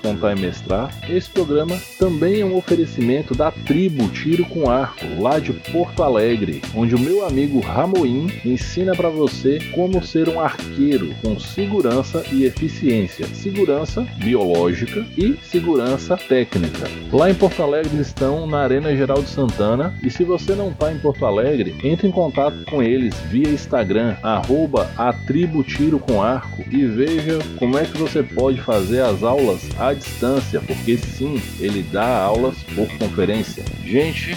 Esse 1.08 1.28
programa 1.30 1.76
também 1.98 2.40
é 2.40 2.44
um 2.44 2.56
oferecimento 2.56 3.34
da 3.34 3.50
tribo 3.50 4.08
Tiro 4.08 4.44
com 4.46 4.70
Arco, 4.70 5.04
lá 5.18 5.38
de 5.38 5.52
Porto 5.52 6.02
Alegre, 6.02 6.62
onde 6.74 6.94
o 6.94 6.98
meu 6.98 7.26
amigo 7.26 7.60
Ramoim 7.60 8.30
ensina 8.44 8.94
para 8.94 9.08
você 9.08 9.58
como 9.74 10.04
ser 10.04 10.28
um 10.28 10.40
arqueiro 10.40 11.14
com 11.22 11.38
segurança 11.38 12.22
e 12.30 12.44
eficiência, 12.44 13.26
segurança 13.26 14.06
biológica 14.18 15.04
e 15.16 15.36
segurança 15.42 16.16
técnica. 16.16 16.88
Lá 17.12 17.30
em 17.30 17.34
Porto 17.34 17.62
Alegre 17.62 18.00
estão 18.00 18.46
na 18.46 18.60
Arena 18.60 18.94
Geral 18.94 19.22
de 19.22 19.28
Santana 19.28 19.94
e 20.02 20.10
se 20.10 20.24
você 20.24 20.54
não 20.54 20.70
está 20.70 20.92
em 20.92 20.98
Porto 20.98 21.24
Alegre, 21.24 21.76
entre 21.82 22.06
em 22.06 22.12
contato 22.12 22.64
com 22.66 22.82
eles 22.82 23.14
via 23.30 23.48
Instagram, 23.48 24.16
arroba 24.22 24.90
a 24.96 25.12
tribo 25.12 25.62
Tiro 25.62 25.98
com 25.98 26.22
Arco 26.22 26.62
e 26.70 26.84
veja 26.84 27.38
como 27.58 27.78
é 27.78 27.84
que 27.84 27.96
você 27.96 28.22
pode 28.26 28.60
fazer 28.60 29.00
as 29.00 29.22
aulas 29.22 29.62
à 29.78 29.92
distância, 29.92 30.60
porque 30.60 30.96
sim, 30.98 31.40
ele 31.60 31.82
dá 31.82 32.22
aulas 32.22 32.56
por 32.74 32.88
conferência. 32.98 33.64
Gente, 33.84 34.36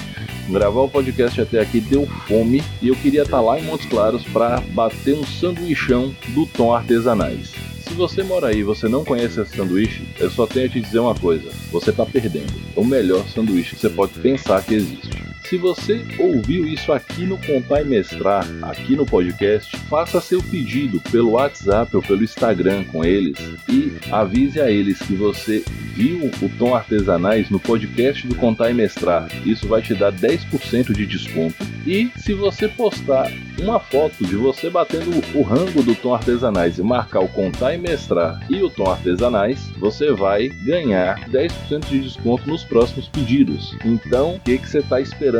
gravar 0.49 0.81
o 0.81 0.89
podcast 0.89 1.41
até 1.41 1.59
aqui 1.59 1.79
deu 1.81 2.05
fome 2.27 2.63
e 2.81 2.87
eu 2.87 2.95
queria 2.95 3.23
estar 3.23 3.41
lá 3.41 3.59
em 3.59 3.63
Montes 3.63 3.87
Claros 3.87 4.23
para 4.23 4.61
bater 4.71 5.15
um 5.15 5.25
sanduichão 5.25 6.15
do 6.29 6.45
Tom 6.45 6.73
Artesanais. 6.73 7.53
Se 7.81 7.93
você 7.95 8.21
mora 8.21 8.47
aí 8.47 8.59
e 8.59 8.63
você 8.63 8.87
não 8.87 9.03
conhece 9.03 9.41
esse 9.41 9.55
sanduíche, 9.55 10.07
eu 10.19 10.29
só 10.29 10.45
tenho 10.45 10.67
a 10.67 10.69
te 10.69 10.79
dizer 10.79 10.99
uma 10.99 11.15
coisa: 11.15 11.49
você 11.71 11.89
está 11.89 12.05
perdendo. 12.05 12.53
É 12.75 12.79
o 12.79 12.85
melhor 12.85 13.27
sanduíche 13.27 13.75
que 13.75 13.81
você 13.81 13.89
pode 13.89 14.13
pensar 14.13 14.63
que 14.63 14.75
existe. 14.75 15.28
Se 15.49 15.57
você 15.57 16.05
ouviu 16.19 16.63
isso 16.63 16.93
aqui 16.93 17.25
no 17.25 17.35
Contar 17.39 17.81
e 17.81 17.83
Mestrar, 17.83 18.45
aqui 18.61 18.95
no 18.95 19.03
podcast, 19.03 19.75
faça 19.89 20.21
seu 20.21 20.43
pedido 20.43 21.01
pelo 21.11 21.31
WhatsApp 21.31 21.95
ou 21.95 22.03
pelo 22.03 22.23
Instagram 22.23 22.83
com 22.83 23.03
eles 23.03 23.35
e 23.67 23.97
avise 24.11 24.61
a 24.61 24.69
eles 24.69 24.99
que 24.99 25.15
você 25.15 25.65
viu 25.95 26.29
o 26.39 26.49
Tom 26.59 26.75
Artesanais 26.75 27.49
no 27.49 27.59
podcast 27.59 28.27
do 28.27 28.35
Contar 28.35 28.69
e 28.69 28.75
Mestrar. 28.75 29.27
Isso 29.43 29.67
vai 29.67 29.81
te 29.81 29.95
dar 29.95 30.13
10% 30.13 30.93
de 30.93 31.07
desconto. 31.07 31.55
E 31.83 32.11
se 32.17 32.35
você 32.35 32.67
postar 32.67 33.31
uma 33.59 33.79
foto 33.79 34.23
de 34.23 34.35
você 34.35 34.69
batendo 34.69 35.09
o 35.35 35.41
rango 35.41 35.81
do 35.81 35.95
Tom 35.95 36.13
Artesanais 36.13 36.77
e 36.77 36.83
marcar 36.83 37.21
o 37.21 37.27
Contar 37.27 37.73
e 37.73 37.77
Mestrar 37.79 38.39
e 38.49 38.61
o 38.61 38.69
Tom 38.69 38.91
Artesanais, 38.91 39.59
você 39.79 40.11
vai 40.11 40.49
ganhar 40.63 41.27
10% 41.29 41.89
de 41.89 42.01
desconto 42.01 42.47
nos 42.47 42.63
próximos 42.63 43.09
pedidos. 43.09 43.75
Então, 43.83 44.35
o 44.35 44.39
que, 44.39 44.59
que 44.59 44.69
você 44.69 44.79
está 44.79 45.01
esperando? 45.01 45.38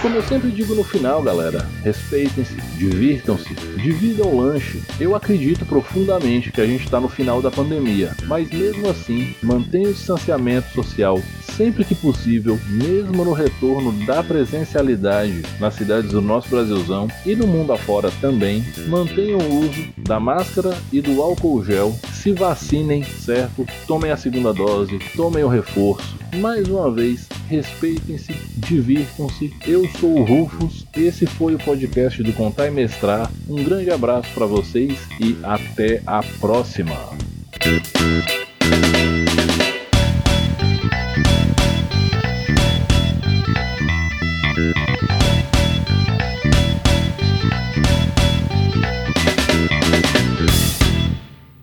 Como 0.00 0.14
eu 0.14 0.22
sempre 0.22 0.50
digo 0.50 0.76
no 0.76 0.84
final, 0.84 1.20
galera, 1.22 1.68
respeitem-se, 1.82 2.54
divirtam-se, 2.76 3.52
dividam 3.82 4.28
o 4.28 4.40
lanche. 4.40 4.80
Eu 5.00 5.16
acredito 5.16 5.66
profundamente 5.66 6.52
que 6.52 6.60
a 6.60 6.66
gente 6.66 6.84
está 6.84 7.00
no 7.00 7.08
final 7.08 7.42
da 7.42 7.50
pandemia, 7.50 8.14
mas 8.26 8.48
mesmo 8.48 8.88
assim, 8.88 9.34
mantenha 9.42 9.88
o 9.88 9.92
distanciamento 9.92 10.72
social 10.72 11.20
sempre 11.58 11.84
que 11.84 11.94
possível, 11.96 12.56
mesmo 12.68 13.24
no 13.24 13.32
retorno 13.32 13.90
da 14.06 14.22
presencialidade 14.22 15.42
nas 15.58 15.74
cidades 15.74 16.12
do 16.12 16.22
nosso 16.22 16.48
Brasilzão 16.48 17.08
e 17.26 17.34
no 17.34 17.48
mundo 17.48 17.72
afora 17.72 18.12
também, 18.20 18.64
mantenha 18.86 19.36
o 19.36 19.58
uso 19.58 19.88
da 19.96 20.20
máscara 20.20 20.78
e 20.92 21.00
do 21.00 21.20
álcool 21.20 21.64
gel 21.64 21.92
se 22.12 22.30
vacinem, 22.30 23.02
certo? 23.02 23.66
Tomem 23.88 24.12
a 24.12 24.16
segunda 24.16 24.54
dose, 24.54 25.00
tomem 25.16 25.42
o 25.42 25.48
reforço. 25.48 26.16
Mais 26.36 26.68
uma 26.68 26.92
vez, 26.92 27.28
respeitem-se, 27.48 28.32
divirtam-se. 28.56 29.52
Eu 29.66 29.84
sou 29.98 30.20
o 30.20 30.22
Rufus, 30.22 30.86
esse 30.96 31.26
foi 31.26 31.56
o 31.56 31.58
podcast 31.58 32.22
do 32.22 32.32
Contar 32.34 32.68
e 32.68 32.70
Mestrar. 32.70 33.28
Um 33.48 33.64
grande 33.64 33.90
abraço 33.90 34.28
para 34.32 34.46
vocês 34.46 34.96
e 35.18 35.36
até 35.42 36.02
a 36.06 36.22
próxima. 36.38 36.96